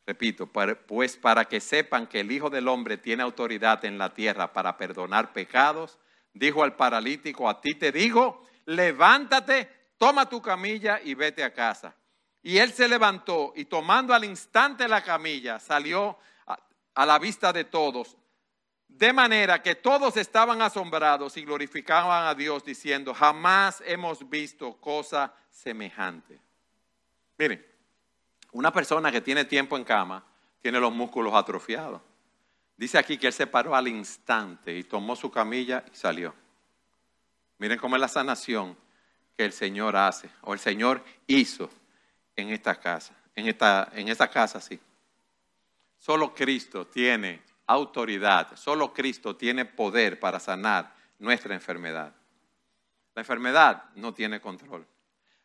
Repito, 0.07 0.46
pues 0.46 1.16
para 1.16 1.46
que 1.46 1.61
sepan 1.61 2.07
que 2.07 2.20
el 2.20 2.30
Hijo 2.30 2.48
del 2.48 2.68
Hombre 2.68 2.96
tiene 2.96 3.22
autoridad 3.22 3.84
en 3.84 3.98
la 3.98 4.14
tierra 4.14 4.52
para 4.52 4.76
perdonar 4.76 5.32
pecados, 5.32 5.98
dijo 6.32 6.62
al 6.62 6.76
paralítico, 6.76 7.48
a 7.48 7.61
ti 7.61 7.74
te 7.74 7.90
digo, 7.90 8.46
levántate, 8.66 9.68
toma 9.98 10.28
tu 10.28 10.40
camilla 10.40 11.00
y 11.02 11.14
vete 11.14 11.42
a 11.42 11.52
casa. 11.52 11.96
Y 12.40 12.59
él 12.59 12.72
se 12.72 12.86
levantó 12.86 13.52
y 13.57 13.64
tomando 13.64 14.14
al 14.14 14.24
instante 14.24 14.86
la 14.86 15.02
camilla, 15.02 15.59
salió 15.59 16.16
a, 16.46 16.57
a 16.94 17.07
la 17.07 17.18
vista 17.18 17.52
de 17.52 17.64
todos 17.64 18.16
De 18.89 19.12
manera 19.12 19.62
que 19.62 19.74
todos 19.74 20.16
estaban 20.16 20.62
asombrados 20.62 21.37
y 21.37 21.45
glorificaban 21.45 22.26
a 22.26 22.34
Dios 22.34 22.64
diciendo, 22.64 23.12
jamás 23.12 23.82
hemos 23.84 24.28
visto 24.28 24.74
cosa 24.80 25.34
semejante. 25.51 26.41
Miren, 27.37 27.64
una 28.53 28.72
persona 28.72 29.12
que 29.12 29.20
tiene 29.20 29.45
tiempo 29.45 29.76
en 29.76 29.84
cama 29.84 30.24
tiene 30.62 30.80
los 30.80 30.93
músculos 30.93 31.34
atrofiados. 31.34 32.01
Dice 32.76 32.99
aquí 32.99 33.18
que 33.18 33.26
él 33.26 33.32
se 33.32 33.47
paró 33.47 33.74
al 33.74 33.89
instante 33.89 34.76
y 34.76 34.84
tomó 34.84 35.16
su 35.16 35.30
camilla 35.30 35.84
y 35.93 35.97
salió. 35.97 36.34
Miren 37.59 37.78
cómo 37.78 37.97
es 37.97 38.01
la 38.01 38.09
sanación 38.09 38.76
que 39.37 39.45
el 39.45 39.53
Señor 39.53 39.97
hace 39.97 40.30
o 40.43 40.55
el 40.55 40.59
Señor 40.59 41.05
hizo 41.26 41.70
en 42.34 42.51
esta 42.51 42.74
casa, 42.78 43.14
en 43.34 43.49
esta, 43.49 43.91
en 43.93 44.09
esta 44.09 44.28
casa 44.28 44.61
sí. 44.61 44.78
Solo 45.99 46.34
Cristo 46.34 46.87
tiene 46.87 47.43
autoridad, 47.66 48.56
solo 48.56 48.92
Cristo 48.92 49.36
tiene 49.36 49.64
poder 49.64 50.20
para 50.20 50.38
sanar 50.38 50.94
nuestra 51.18 51.54
enfermedad. 51.54 52.14
La 53.14 53.22
enfermedad 53.22 53.84
no 53.94 54.12
tiene 54.12 54.40
control. 54.40 54.86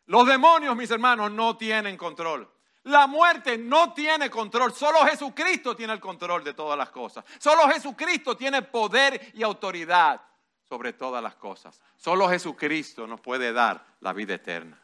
Los 0.06 0.26
demonios, 0.26 0.76
mis 0.76 0.90
hermanos, 0.90 1.30
no 1.30 1.56
tienen 1.56 1.96
control. 1.96 2.48
La 2.84 3.06
muerte 3.06 3.56
no 3.56 3.92
tiene 3.92 4.28
control. 4.28 4.72
Solo 4.72 5.06
Jesucristo 5.06 5.76
tiene 5.76 5.92
el 5.92 6.00
control 6.00 6.42
de 6.42 6.54
todas 6.54 6.76
las 6.76 6.90
cosas. 6.90 7.24
Solo 7.38 7.68
Jesucristo 7.68 8.36
tiene 8.36 8.62
poder 8.62 9.32
y 9.34 9.42
autoridad 9.42 10.20
sobre 10.68 10.92
todas 10.92 11.22
las 11.22 11.36
cosas. 11.36 11.80
Solo 11.96 12.28
Jesucristo 12.28 13.06
nos 13.06 13.20
puede 13.20 13.52
dar 13.52 13.84
la 14.00 14.12
vida 14.12 14.34
eterna. 14.34 14.78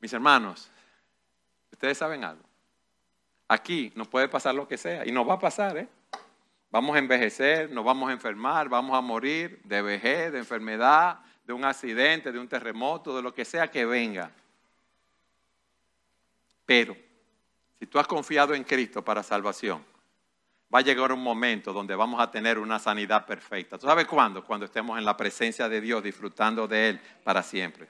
Mis 0.00 0.12
hermanos, 0.12 0.70
ustedes 1.78 1.96
saben 1.96 2.24
algo. 2.24 2.42
Aquí 3.46 3.92
nos 3.94 4.08
puede 4.08 4.28
pasar 4.28 4.52
lo 4.52 4.66
que 4.66 4.76
sea 4.76 5.06
y 5.06 5.12
nos 5.12 5.26
va 5.28 5.34
a 5.34 5.38
pasar, 5.38 5.78
¿eh? 5.78 5.88
Vamos 6.70 6.96
a 6.96 6.98
envejecer, 6.98 7.70
nos 7.70 7.84
vamos 7.84 8.10
a 8.10 8.12
enfermar, 8.12 8.68
vamos 8.68 8.98
a 8.98 9.00
morir 9.00 9.60
de 9.62 9.80
vejez, 9.80 10.32
de 10.32 10.38
enfermedad, 10.38 11.20
de 11.46 11.52
un 11.52 11.64
accidente, 11.64 12.32
de 12.32 12.38
un 12.40 12.48
terremoto, 12.48 13.16
de 13.16 13.22
lo 13.22 13.32
que 13.32 13.44
sea 13.44 13.70
que 13.70 13.86
venga. 13.86 14.32
Pero, 16.66 16.96
si 17.78 17.86
tú 17.86 18.00
has 18.00 18.08
confiado 18.08 18.54
en 18.54 18.64
Cristo 18.64 19.02
para 19.02 19.22
salvación, 19.22 19.82
va 20.74 20.80
a 20.80 20.82
llegar 20.82 21.12
un 21.12 21.22
momento 21.22 21.72
donde 21.72 21.94
vamos 21.94 22.20
a 22.20 22.28
tener 22.28 22.58
una 22.58 22.80
sanidad 22.80 23.24
perfecta. 23.24 23.78
¿Tú 23.78 23.86
sabes 23.86 24.06
cuándo? 24.06 24.44
Cuando 24.44 24.66
estemos 24.66 24.98
en 24.98 25.04
la 25.04 25.16
presencia 25.16 25.68
de 25.68 25.80
Dios, 25.80 26.02
disfrutando 26.02 26.66
de 26.66 26.88
Él 26.90 27.00
para 27.22 27.42
siempre. 27.42 27.88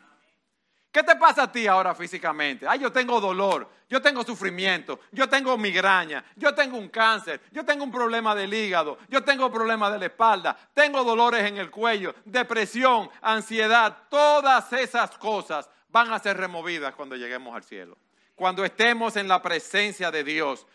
¿Qué 0.99 1.05
te 1.05 1.15
pasa 1.15 1.45
a 1.45 1.53
ti 1.53 1.65
ahora 1.69 1.95
físicamente? 1.95 2.67
Ay, 2.67 2.81
yo 2.81 2.91
tengo 2.91 3.21
dolor, 3.21 3.71
yo 3.89 4.03
tengo 4.03 4.25
sufrimiento, 4.25 4.99
yo 5.13 5.29
tengo 5.29 5.57
migraña, 5.57 6.25
yo 6.35 6.53
tengo 6.53 6.77
un 6.77 6.89
cáncer, 6.89 7.41
yo 7.53 7.65
tengo 7.65 7.85
un 7.85 7.93
problema 7.93 8.35
del 8.35 8.53
hígado, 8.53 8.99
yo 9.09 9.23
tengo 9.23 9.49
problemas 9.49 9.93
de 9.93 10.01
la 10.01 10.07
espalda, 10.07 10.59
tengo 10.75 11.05
dolores 11.05 11.45
en 11.45 11.57
el 11.57 11.71
cuello, 11.71 12.17
depresión, 12.25 13.09
ansiedad, 13.23 13.97
todas 14.11 14.73
esas 14.73 15.17
cosas 15.19 15.71
van 15.89 16.13
a 16.13 16.19
ser 16.19 16.37
removidas 16.37 16.97
cuando 16.97 17.15
lleguemos 17.15 17.55
al 17.55 17.63
cielo. 17.63 17.97
Cuando 18.35 18.65
estemos 18.65 19.15
en 19.15 19.29
la 19.29 19.41
presencia 19.41 20.11
de 20.11 20.25
Dios, 20.25 20.67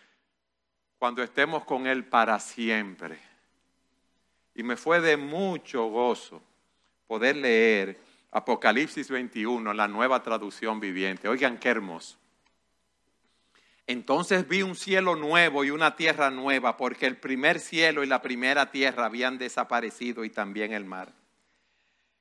cuando 0.99 1.21
estemos 1.21 1.65
con 1.65 1.85
Él 1.85 2.05
para 2.05 2.39
siempre. 2.39 3.19
Y 4.55 4.63
me 4.63 4.77
fue 4.77 5.01
de 5.01 5.17
mucho 5.17 5.87
gozo 5.87 6.41
poder 7.07 7.35
leer 7.35 8.12
Apocalipsis 8.33 9.09
21, 9.09 9.73
la 9.73 9.87
nueva 9.87 10.23
traducción 10.23 10.79
viviente. 10.79 11.27
Oigan 11.27 11.59
qué 11.59 11.69
hermoso. 11.69 12.17
Entonces 13.85 14.47
vi 14.47 14.63
un 14.63 14.75
cielo 14.75 15.15
nuevo 15.15 15.63
y 15.63 15.69
una 15.69 15.95
tierra 15.95 16.31
nueva, 16.31 16.75
porque 16.75 17.05
el 17.05 17.17
primer 17.17 17.59
cielo 17.59 18.03
y 18.03 18.07
la 18.07 18.21
primera 18.21 18.71
tierra 18.71 19.05
habían 19.05 19.37
desaparecido 19.37 20.23
y 20.25 20.31
también 20.31 20.73
el 20.73 20.85
mar. 20.85 21.13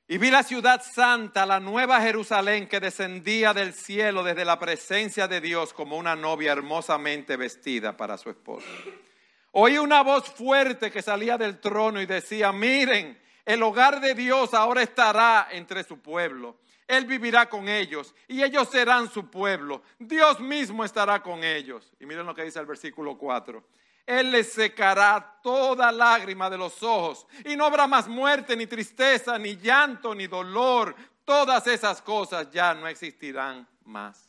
Y 0.07 0.19
vi 0.19 0.31
la 0.31 0.43
ciudad 0.43 0.83
santa, 0.83 1.47
la 1.47 1.61
nueva 1.61 2.03
Jerusalén, 2.03 2.69
que 2.69 2.81
descendía 2.81 3.55
del 3.55 3.73
cielo 3.73 4.23
desde 4.23 4.45
la 4.45 4.59
presencia 4.59 5.29
de 5.29 5.41
Dios 5.41 5.73
como 5.73 5.97
una 5.97 6.15
novia 6.15 6.53
hermosamente 6.53 7.39
vestida 7.39 7.97
para 7.97 8.19
su 8.19 8.29
esposo. 8.29 8.67
Oí 9.53 9.79
una 9.79 10.03
voz 10.03 10.29
fuerte 10.29 10.91
que 10.91 11.01
salía 11.01 11.39
del 11.39 11.61
trono 11.61 12.03
y 12.03 12.07
decía, 12.07 12.53
miren, 12.53 13.22
el 13.45 13.63
hogar 13.63 14.01
de 14.01 14.15
Dios 14.15 14.55
ahora 14.55 14.83
estará 14.83 15.49
entre 15.51 15.83
su 15.85 15.99
pueblo. 15.99 16.59
Él 16.87 17.07
vivirá 17.07 17.49
con 17.49 17.69
ellos 17.69 18.15
y 18.29 18.43
ellos 18.43 18.69
serán 18.69 19.11
su 19.11 19.31
pueblo. 19.31 19.83
Dios 19.99 20.41
mismo 20.41 20.85
estará 20.85 21.23
con 21.23 21.43
ellos. 21.43 21.93
Y 21.99 22.07
miren 22.07 22.27
lo 22.27 22.35
que 22.35 22.45
dice 22.45 22.61
el 22.61 22.67
versículo 22.67 23.17
4. 23.17 23.63
Él 24.07 24.31
les 24.31 24.53
secará 24.53 25.39
toda 25.43 25.93
lágrima 25.93 26.51
de 26.51 26.59
los 26.59 26.83
ojos 26.83 27.27
y 27.45 27.57
no 27.57 27.65
habrá 27.65 27.87
más 27.87 28.09
muerte, 28.09 28.57
ni 28.57 28.67
tristeza, 28.67 29.39
ni 29.39 29.57
llanto, 29.57 30.15
ni 30.15 30.27
dolor. 30.27 30.95
Todas 31.25 31.67
esas 31.67 32.03
cosas 32.03 32.51
ya 32.51 32.75
no 32.75 32.89
existirán 32.89 33.67
más. 33.85 34.29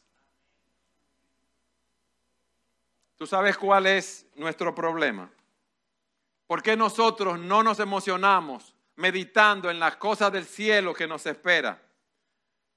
¿Tú 3.18 3.28
sabes 3.28 3.57
cuál 3.57 3.88
es 3.88 4.26
nuestro 4.36 4.76
problema? 4.76 5.30
¿Por 6.45 6.61
qué 6.61 6.76
nosotros 6.76 7.39
no 7.39 7.64
nos 7.64 7.80
emocionamos 7.80 8.72
meditando 8.96 9.70
en 9.70 9.80
las 9.80 9.96
cosas 9.98 10.32
del 10.32 10.46
cielo 10.46 10.94
que 10.94 11.08
nos 11.08 11.26
espera, 11.26 11.82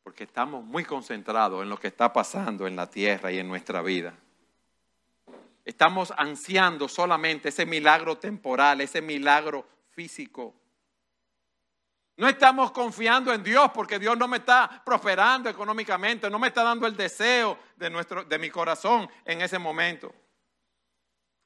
porque 0.03 0.25
estamos 0.25 0.65
muy 0.65 0.85
concentrados 0.85 1.63
en 1.63 1.69
lo 1.69 1.79
que 1.79 1.89
está 1.89 2.13
pasando 2.13 2.67
en 2.67 2.77
la 2.77 2.89
tierra 2.89 3.33
y 3.33 3.39
en 3.39 3.49
nuestra 3.49 3.83
vida. 3.83 4.15
Estamos 5.65 6.13
ansiando 6.17 6.89
solamente 6.89 7.49
ese 7.49 7.67
milagro 7.67 8.17
temporal, 8.19 8.81
ese 8.81 9.03
milagro 9.03 9.67
físico. 9.91 10.55
No 12.17 12.29
estamos 12.29 12.71
confiando 12.71 13.33
en 13.35 13.43
Dios 13.43 13.71
porque 13.75 13.99
Dios 13.99 14.17
no 14.17 14.29
me 14.29 14.39
está 14.39 14.83
prosperando 14.85 15.51
económicamente, 15.51 16.31
no 16.31 16.39
me 16.39 16.49
está 16.49 16.63
dando 16.63 16.87
el 16.87 16.97
deseo 16.97 17.59
de, 17.77 17.91
nuestro, 17.91 18.25
de 18.25 18.39
mi 18.39 18.49
corazón 18.49 19.09
en 19.25 19.43
ese 19.43 19.59
momento. 19.59 20.15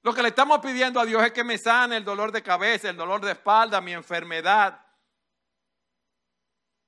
Lo 0.03 0.15
que 0.15 0.23
le 0.23 0.29
estamos 0.29 0.61
pidiendo 0.61 0.99
a 0.99 1.05
Dios 1.05 1.23
es 1.23 1.33
que 1.33 1.45
me 1.45 1.59
sane 1.59 1.99
el 1.99 2.05
dolor 2.05 2.33
de 2.33 2.43
cabeza, 2.43 2.89
el 2.89 2.97
dolor 2.97 3.21
de 3.21 3.33
espalda, 3.33 3.81
mi 3.81 3.93
enfermedad. 3.93 4.81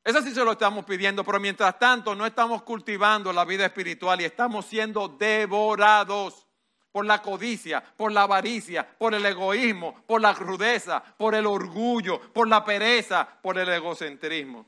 Eso 0.02 0.22
sí 0.22 0.32
se 0.32 0.44
lo 0.44 0.52
estamos 0.52 0.84
pidiendo, 0.84 1.22
pero 1.22 1.38
mientras 1.38 1.78
tanto 1.78 2.14
no 2.14 2.24
estamos 2.24 2.62
cultivando 2.62 3.32
la 3.32 3.44
vida 3.44 3.66
espiritual 3.66 4.20
y 4.20 4.24
estamos 4.24 4.64
siendo 4.64 5.08
devorados 5.08 6.46
por 6.90 7.04
la 7.04 7.20
codicia, 7.20 7.82
por 7.82 8.12
la 8.12 8.22
avaricia, 8.22 8.86
por 8.98 9.14
el 9.14 9.24
egoísmo, 9.24 10.02
por 10.06 10.20
la 10.20 10.34
crudeza, 10.34 11.02
por 11.02 11.34
el 11.34 11.46
orgullo, 11.46 12.18
por 12.32 12.48
la 12.48 12.64
pereza, 12.64 13.28
por 13.42 13.58
el 13.58 13.68
egocentrismo. 13.68 14.66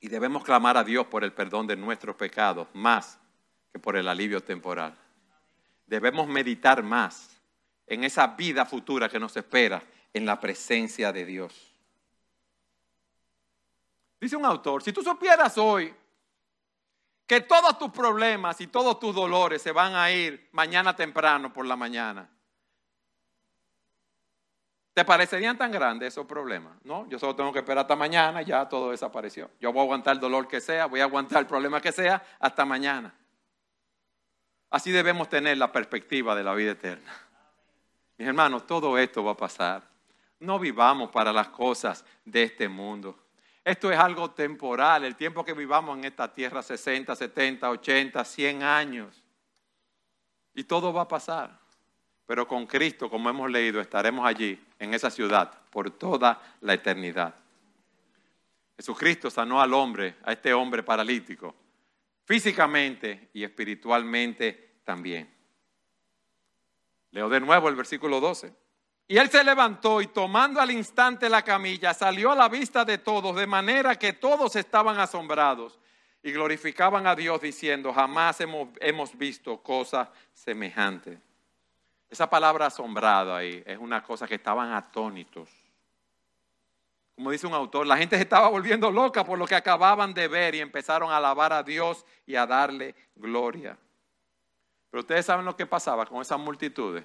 Y 0.00 0.08
debemos 0.08 0.42
clamar 0.42 0.76
a 0.76 0.84
Dios 0.84 1.06
por 1.06 1.22
el 1.22 1.32
perdón 1.32 1.66
de 1.66 1.76
nuestros 1.76 2.16
pecados 2.16 2.66
más 2.72 3.18
que 3.72 3.78
por 3.78 3.96
el 3.96 4.08
alivio 4.08 4.42
temporal 4.42 4.96
debemos 5.88 6.28
meditar 6.28 6.82
más 6.82 7.40
en 7.86 8.04
esa 8.04 8.28
vida 8.28 8.64
futura 8.64 9.08
que 9.08 9.18
nos 9.18 9.36
espera 9.36 9.82
en 10.12 10.26
la 10.26 10.38
presencia 10.38 11.12
de 11.12 11.24
Dios. 11.24 11.74
Dice 14.20 14.36
un 14.36 14.44
autor, 14.44 14.82
si 14.82 14.92
tú 14.92 15.02
supieras 15.02 15.56
hoy 15.58 15.94
que 17.26 17.40
todos 17.40 17.78
tus 17.78 17.90
problemas 17.90 18.60
y 18.60 18.66
todos 18.66 18.98
tus 18.98 19.14
dolores 19.14 19.62
se 19.62 19.72
van 19.72 19.94
a 19.94 20.10
ir 20.10 20.48
mañana 20.52 20.94
temprano 20.94 21.52
por 21.52 21.64
la 21.66 21.76
mañana, 21.76 22.28
¿te 24.92 25.04
parecerían 25.04 25.56
tan 25.56 25.70
grandes 25.70 26.08
esos 26.08 26.26
problemas? 26.26 26.76
No, 26.84 27.08
yo 27.08 27.18
solo 27.18 27.36
tengo 27.36 27.52
que 27.52 27.60
esperar 27.60 27.82
hasta 27.82 27.96
mañana, 27.96 28.42
ya 28.42 28.68
todo 28.68 28.90
desapareció. 28.90 29.50
Yo 29.60 29.72
voy 29.72 29.80
a 29.80 29.84
aguantar 29.84 30.14
el 30.14 30.20
dolor 30.20 30.48
que 30.48 30.60
sea, 30.60 30.86
voy 30.86 31.00
a 31.00 31.04
aguantar 31.04 31.38
el 31.40 31.46
problema 31.46 31.80
que 31.80 31.92
sea 31.92 32.22
hasta 32.40 32.64
mañana. 32.64 33.14
Así 34.70 34.90
debemos 34.90 35.28
tener 35.28 35.56
la 35.56 35.72
perspectiva 35.72 36.34
de 36.34 36.44
la 36.44 36.54
vida 36.54 36.72
eterna. 36.72 37.12
Mis 38.18 38.28
hermanos, 38.28 38.66
todo 38.66 38.98
esto 38.98 39.24
va 39.24 39.32
a 39.32 39.36
pasar. 39.36 39.88
No 40.40 40.58
vivamos 40.58 41.10
para 41.10 41.32
las 41.32 41.48
cosas 41.48 42.04
de 42.24 42.42
este 42.42 42.68
mundo. 42.68 43.16
Esto 43.64 43.90
es 43.90 43.98
algo 43.98 44.30
temporal, 44.30 45.04
el 45.04 45.16
tiempo 45.16 45.44
que 45.44 45.52
vivamos 45.52 45.98
en 45.98 46.04
esta 46.04 46.32
tierra, 46.32 46.62
60, 46.62 47.14
70, 47.14 47.70
80, 47.70 48.24
100 48.24 48.62
años. 48.62 49.22
Y 50.54 50.64
todo 50.64 50.92
va 50.92 51.02
a 51.02 51.08
pasar. 51.08 51.58
Pero 52.26 52.46
con 52.46 52.66
Cristo, 52.66 53.08
como 53.08 53.30
hemos 53.30 53.50
leído, 53.50 53.80
estaremos 53.80 54.26
allí, 54.26 54.62
en 54.78 54.94
esa 54.94 55.10
ciudad, 55.10 55.52
por 55.70 55.90
toda 55.90 56.40
la 56.60 56.74
eternidad. 56.74 57.34
Jesucristo 58.76 59.30
sanó 59.30 59.60
al 59.60 59.72
hombre, 59.74 60.16
a 60.24 60.32
este 60.32 60.52
hombre 60.52 60.82
paralítico, 60.82 61.54
físicamente 62.28 63.30
y 63.32 63.42
espiritualmente 63.42 64.80
también. 64.84 65.34
Leo 67.10 67.30
de 67.30 67.40
nuevo 67.40 67.70
el 67.70 67.74
versículo 67.74 68.20
12. 68.20 68.52
Y 69.08 69.16
él 69.16 69.30
se 69.30 69.42
levantó 69.42 70.02
y 70.02 70.08
tomando 70.08 70.60
al 70.60 70.70
instante 70.70 71.30
la 71.30 71.40
camilla, 71.40 71.94
salió 71.94 72.30
a 72.30 72.36
la 72.36 72.50
vista 72.50 72.84
de 72.84 72.98
todos, 72.98 73.34
de 73.34 73.46
manera 73.46 73.96
que 73.96 74.12
todos 74.12 74.54
estaban 74.56 75.00
asombrados. 75.00 75.78
y 76.20 76.32
glorificaban 76.32 77.06
a 77.06 77.14
Dios 77.14 77.40
diciendo, 77.40 77.92
jamás 77.92 78.40
hemos, 78.40 78.68
hemos 78.80 79.16
visto 79.16 79.62
cosa 79.62 80.12
semejante. 80.34 81.18
Esa 82.10 82.28
palabra 82.28 82.66
asombrado 82.66 83.34
ahí 83.34 83.62
es 83.64 83.78
una 83.78 84.02
cosa 84.02 84.26
que 84.26 84.34
estaban 84.34 84.72
atónitos. 84.72 85.48
Como 87.18 87.32
dice 87.32 87.48
un 87.48 87.54
autor, 87.54 87.84
la 87.84 87.96
gente 87.96 88.14
se 88.14 88.22
estaba 88.22 88.48
volviendo 88.48 88.92
loca 88.92 89.24
por 89.24 89.36
lo 89.36 89.44
que 89.44 89.56
acababan 89.56 90.14
de 90.14 90.28
ver 90.28 90.54
y 90.54 90.60
empezaron 90.60 91.10
a 91.10 91.16
alabar 91.16 91.52
a 91.52 91.64
Dios 91.64 92.06
y 92.24 92.36
a 92.36 92.46
darle 92.46 92.94
gloria. 93.16 93.76
Pero 94.88 95.00
ustedes 95.00 95.26
saben 95.26 95.44
lo 95.44 95.56
que 95.56 95.66
pasaba 95.66 96.06
con 96.06 96.22
esas 96.22 96.38
multitudes, 96.38 97.02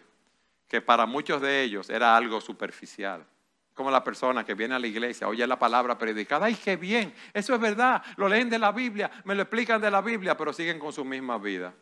que 0.67 0.81
para 0.81 1.07
muchos 1.07 1.41
de 1.41 1.63
ellos 1.63 1.89
era 1.89 2.15
algo 2.15 2.39
superficial. 2.41 3.25
Como 3.73 3.89
la 3.89 4.03
persona 4.03 4.45
que 4.45 4.53
viene 4.53 4.75
a 4.75 4.79
la 4.79 4.85
iglesia, 4.85 5.27
oye 5.27 5.47
la 5.47 5.57
palabra 5.57 5.97
predicada, 5.97 6.45
ay, 6.45 6.53
qué 6.63 6.75
bien, 6.75 7.11
eso 7.33 7.55
es 7.55 7.59
verdad, 7.59 8.03
lo 8.15 8.29
leen 8.29 8.51
de 8.51 8.59
la 8.59 8.71
Biblia, 8.71 9.09
me 9.23 9.33
lo 9.33 9.41
explican 9.41 9.81
de 9.81 9.89
la 9.89 10.01
Biblia, 10.01 10.37
pero 10.37 10.53
siguen 10.53 10.77
con 10.77 10.93
su 10.93 11.03
misma 11.03 11.39
vida. 11.39 11.73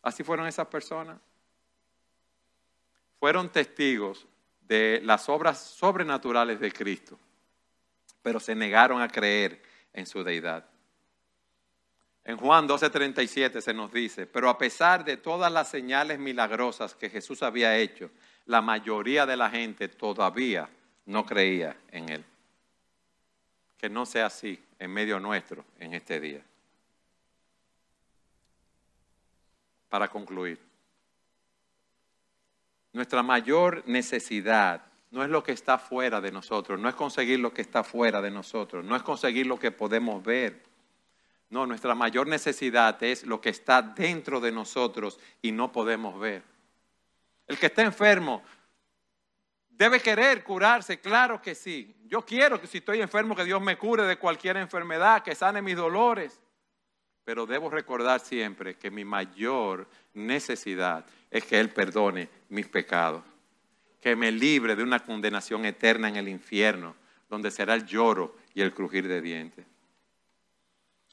Así 0.00 0.24
fueron 0.24 0.46
esas 0.46 0.68
personas. 0.68 1.18
Fueron 3.20 3.50
testigos 3.50 4.26
de 4.66 5.00
las 5.04 5.28
obras 5.28 5.60
sobrenaturales 5.60 6.60
de 6.60 6.72
Cristo, 6.72 7.18
pero 8.22 8.40
se 8.40 8.54
negaron 8.54 9.02
a 9.02 9.08
creer 9.08 9.62
en 9.92 10.06
su 10.06 10.24
deidad. 10.24 10.64
En 12.24 12.38
Juan 12.38 12.66
12:37 12.66 13.60
se 13.60 13.74
nos 13.74 13.92
dice, 13.92 14.26
pero 14.26 14.48
a 14.48 14.56
pesar 14.56 15.04
de 15.04 15.18
todas 15.18 15.52
las 15.52 15.68
señales 15.68 16.18
milagrosas 16.18 16.94
que 16.94 17.10
Jesús 17.10 17.42
había 17.42 17.76
hecho, 17.76 18.10
la 18.46 18.62
mayoría 18.62 19.26
de 19.26 19.36
la 19.36 19.50
gente 19.50 19.88
todavía 19.88 20.68
no 21.04 21.26
creía 21.26 21.76
en 21.90 22.08
Él. 22.08 22.24
Que 23.76 23.90
no 23.90 24.06
sea 24.06 24.26
así 24.26 24.58
en 24.78 24.90
medio 24.90 25.20
nuestro 25.20 25.66
en 25.78 25.92
este 25.92 26.18
día. 26.18 26.42
Para 29.90 30.08
concluir, 30.08 30.58
nuestra 32.94 33.22
mayor 33.22 33.82
necesidad 33.86 34.86
no 35.10 35.22
es 35.22 35.28
lo 35.28 35.44
que 35.44 35.52
está 35.52 35.78
fuera 35.78 36.20
de 36.20 36.32
nosotros, 36.32 36.80
no 36.80 36.88
es 36.88 36.94
conseguir 36.94 37.40
lo 37.40 37.52
que 37.52 37.62
está 37.62 37.84
fuera 37.84 38.22
de 38.22 38.30
nosotros, 38.30 38.84
no 38.84 38.96
es 38.96 39.02
conseguir 39.02 39.46
lo 39.46 39.58
que 39.58 39.70
podemos 39.70 40.22
ver. 40.24 40.62
No, 41.50 41.66
nuestra 41.66 41.94
mayor 41.94 42.26
necesidad 42.26 43.00
es 43.02 43.24
lo 43.24 43.40
que 43.40 43.50
está 43.50 43.82
dentro 43.82 44.40
de 44.40 44.50
nosotros 44.50 45.20
y 45.42 45.52
no 45.52 45.70
podemos 45.70 46.18
ver. 46.18 46.42
El 47.46 47.58
que 47.58 47.66
está 47.66 47.82
enfermo 47.82 48.42
debe 49.68 50.00
querer 50.00 50.42
curarse, 50.42 51.00
claro 51.00 51.42
que 51.42 51.54
sí. 51.54 51.94
Yo 52.06 52.22
quiero 52.22 52.60
que 52.60 52.66
si 52.66 52.78
estoy 52.78 53.00
enfermo 53.00 53.36
que 53.36 53.44
Dios 53.44 53.60
me 53.60 53.76
cure 53.76 54.04
de 54.04 54.18
cualquier 54.18 54.56
enfermedad, 54.56 55.22
que 55.22 55.34
sane 55.34 55.62
mis 55.62 55.76
dolores. 55.76 56.40
Pero 57.24 57.46
debo 57.46 57.70
recordar 57.70 58.20
siempre 58.20 58.76
que 58.76 58.90
mi 58.90 59.04
mayor 59.04 59.88
necesidad 60.12 61.06
es 61.34 61.44
que 61.44 61.58
Él 61.58 61.70
perdone 61.70 62.28
mis 62.48 62.68
pecados, 62.68 63.24
que 64.00 64.14
me 64.14 64.30
libre 64.30 64.76
de 64.76 64.84
una 64.84 65.00
condenación 65.00 65.64
eterna 65.64 66.08
en 66.08 66.14
el 66.14 66.28
infierno, 66.28 66.94
donde 67.28 67.50
será 67.50 67.74
el 67.74 67.84
lloro 67.84 68.36
y 68.54 68.62
el 68.62 68.72
crujir 68.72 69.08
de 69.08 69.20
dientes. 69.20 69.66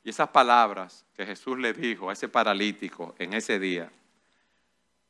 Y 0.03 0.11
esas 0.11 0.29
palabras 0.29 1.07
que 1.15 1.25
Jesús 1.25 1.57
le 1.57 1.73
dijo 1.73 2.07
a 2.07 2.13
ese 2.13 2.29
paralítico 2.29 3.15
en 3.17 3.33
ese 3.33 3.57
día, 3.57 3.91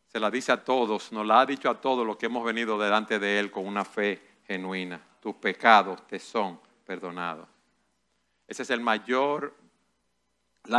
se 0.08 0.18
la 0.18 0.32
dice 0.32 0.54
a 0.54 0.64
todos, 0.64 1.12
nos 1.12 1.28
la 1.28 1.42
ha 1.42 1.46
dicho 1.46 1.70
a 1.70 1.82
todos 1.82 2.08
los 2.08 2.16
que 2.16 2.28
hemos 2.28 2.46
venido 2.46 2.80
delante 2.80 3.20
de 3.20 3.38
Él 3.38 3.52
con 3.52 3.68
una 3.68 3.84
fe 3.84 4.22
genuina. 4.48 5.06
Tus 5.20 5.36
pecados 5.36 6.08
te 6.08 6.20
son 6.20 6.58
perdonados. 6.86 7.50
Ese 8.48 8.64
es 8.64 8.70
la 8.70 8.80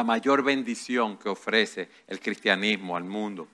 mayor 0.04 0.42
bendición 0.42 1.18
que 1.18 1.28
ofrece 1.28 1.90
el 2.06 2.18
cristianismo 2.18 2.96
al 2.96 3.04
mundo. 3.04 3.46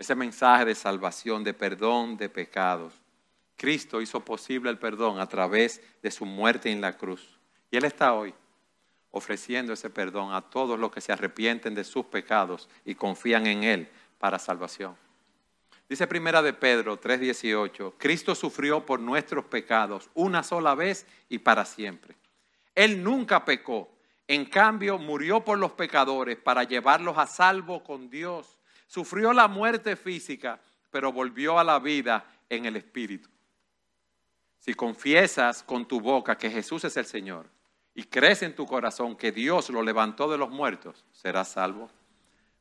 Ese 0.00 0.14
mensaje 0.14 0.64
de 0.64 0.74
salvación, 0.74 1.44
de 1.44 1.52
perdón 1.52 2.16
de 2.16 2.30
pecados. 2.30 2.94
Cristo 3.56 4.00
hizo 4.00 4.24
posible 4.24 4.70
el 4.70 4.78
perdón 4.78 5.20
a 5.20 5.26
través 5.26 5.82
de 6.02 6.10
su 6.10 6.24
muerte 6.24 6.72
en 6.72 6.80
la 6.80 6.96
cruz. 6.96 7.38
Y 7.70 7.76
Él 7.76 7.84
está 7.84 8.14
hoy 8.14 8.32
ofreciendo 9.10 9.74
ese 9.74 9.90
perdón 9.90 10.32
a 10.32 10.40
todos 10.40 10.78
los 10.78 10.90
que 10.90 11.02
se 11.02 11.12
arrepienten 11.12 11.74
de 11.74 11.84
sus 11.84 12.06
pecados 12.06 12.66
y 12.86 12.94
confían 12.94 13.46
en 13.46 13.62
Él 13.62 13.90
para 14.18 14.38
salvación. 14.38 14.96
Dice 15.86 16.06
primera 16.06 16.40
de 16.40 16.54
Pedro 16.54 16.98
3:18, 16.98 17.92
Cristo 17.98 18.34
sufrió 18.34 18.86
por 18.86 19.00
nuestros 19.00 19.44
pecados 19.44 20.08
una 20.14 20.42
sola 20.42 20.74
vez 20.74 21.06
y 21.28 21.40
para 21.40 21.66
siempre. 21.66 22.16
Él 22.74 23.04
nunca 23.04 23.44
pecó, 23.44 23.90
en 24.26 24.46
cambio 24.46 24.96
murió 24.96 25.44
por 25.44 25.58
los 25.58 25.72
pecadores 25.72 26.38
para 26.38 26.64
llevarlos 26.64 27.18
a 27.18 27.26
salvo 27.26 27.84
con 27.84 28.08
Dios. 28.08 28.56
Sufrió 28.90 29.32
la 29.32 29.46
muerte 29.46 29.94
física, 29.94 30.60
pero 30.90 31.12
volvió 31.12 31.60
a 31.60 31.64
la 31.64 31.78
vida 31.78 32.24
en 32.48 32.64
el 32.64 32.74
Espíritu. 32.74 33.28
Si 34.58 34.74
confiesas 34.74 35.62
con 35.62 35.86
tu 35.86 36.00
boca 36.00 36.36
que 36.36 36.50
Jesús 36.50 36.82
es 36.82 36.96
el 36.96 37.06
Señor 37.06 37.46
y 37.94 38.02
crees 38.02 38.42
en 38.42 38.56
tu 38.56 38.66
corazón 38.66 39.16
que 39.16 39.30
Dios 39.30 39.70
lo 39.70 39.84
levantó 39.84 40.28
de 40.28 40.38
los 40.38 40.50
muertos, 40.50 41.04
serás 41.12 41.52
salvo 41.52 41.88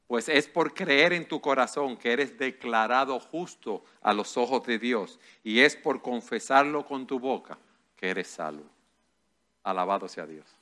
pues 0.09 0.27
es 0.27 0.47
por 0.47 0.73
creer 0.73 1.13
en 1.13 1.27
tu 1.27 1.39
corazón 1.39 1.95
que 1.95 2.11
eres 2.11 2.36
declarado 2.36 3.19
justo 3.19 3.84
a 4.01 4.11
los 4.11 4.38
ojos 4.38 4.65
de 4.65 4.80
Dios 4.80 5.19
y 5.43 5.59
es 5.59 5.75
por 5.75 6.01
confesarlo 6.01 6.84
con 6.84 7.05
tu 7.05 7.19
boca 7.19 7.59
que 7.95 8.09
eres 8.09 8.27
salvo. 8.27 8.65
Alabado 9.61 10.07
sea 10.07 10.25
Dios. 10.25 10.59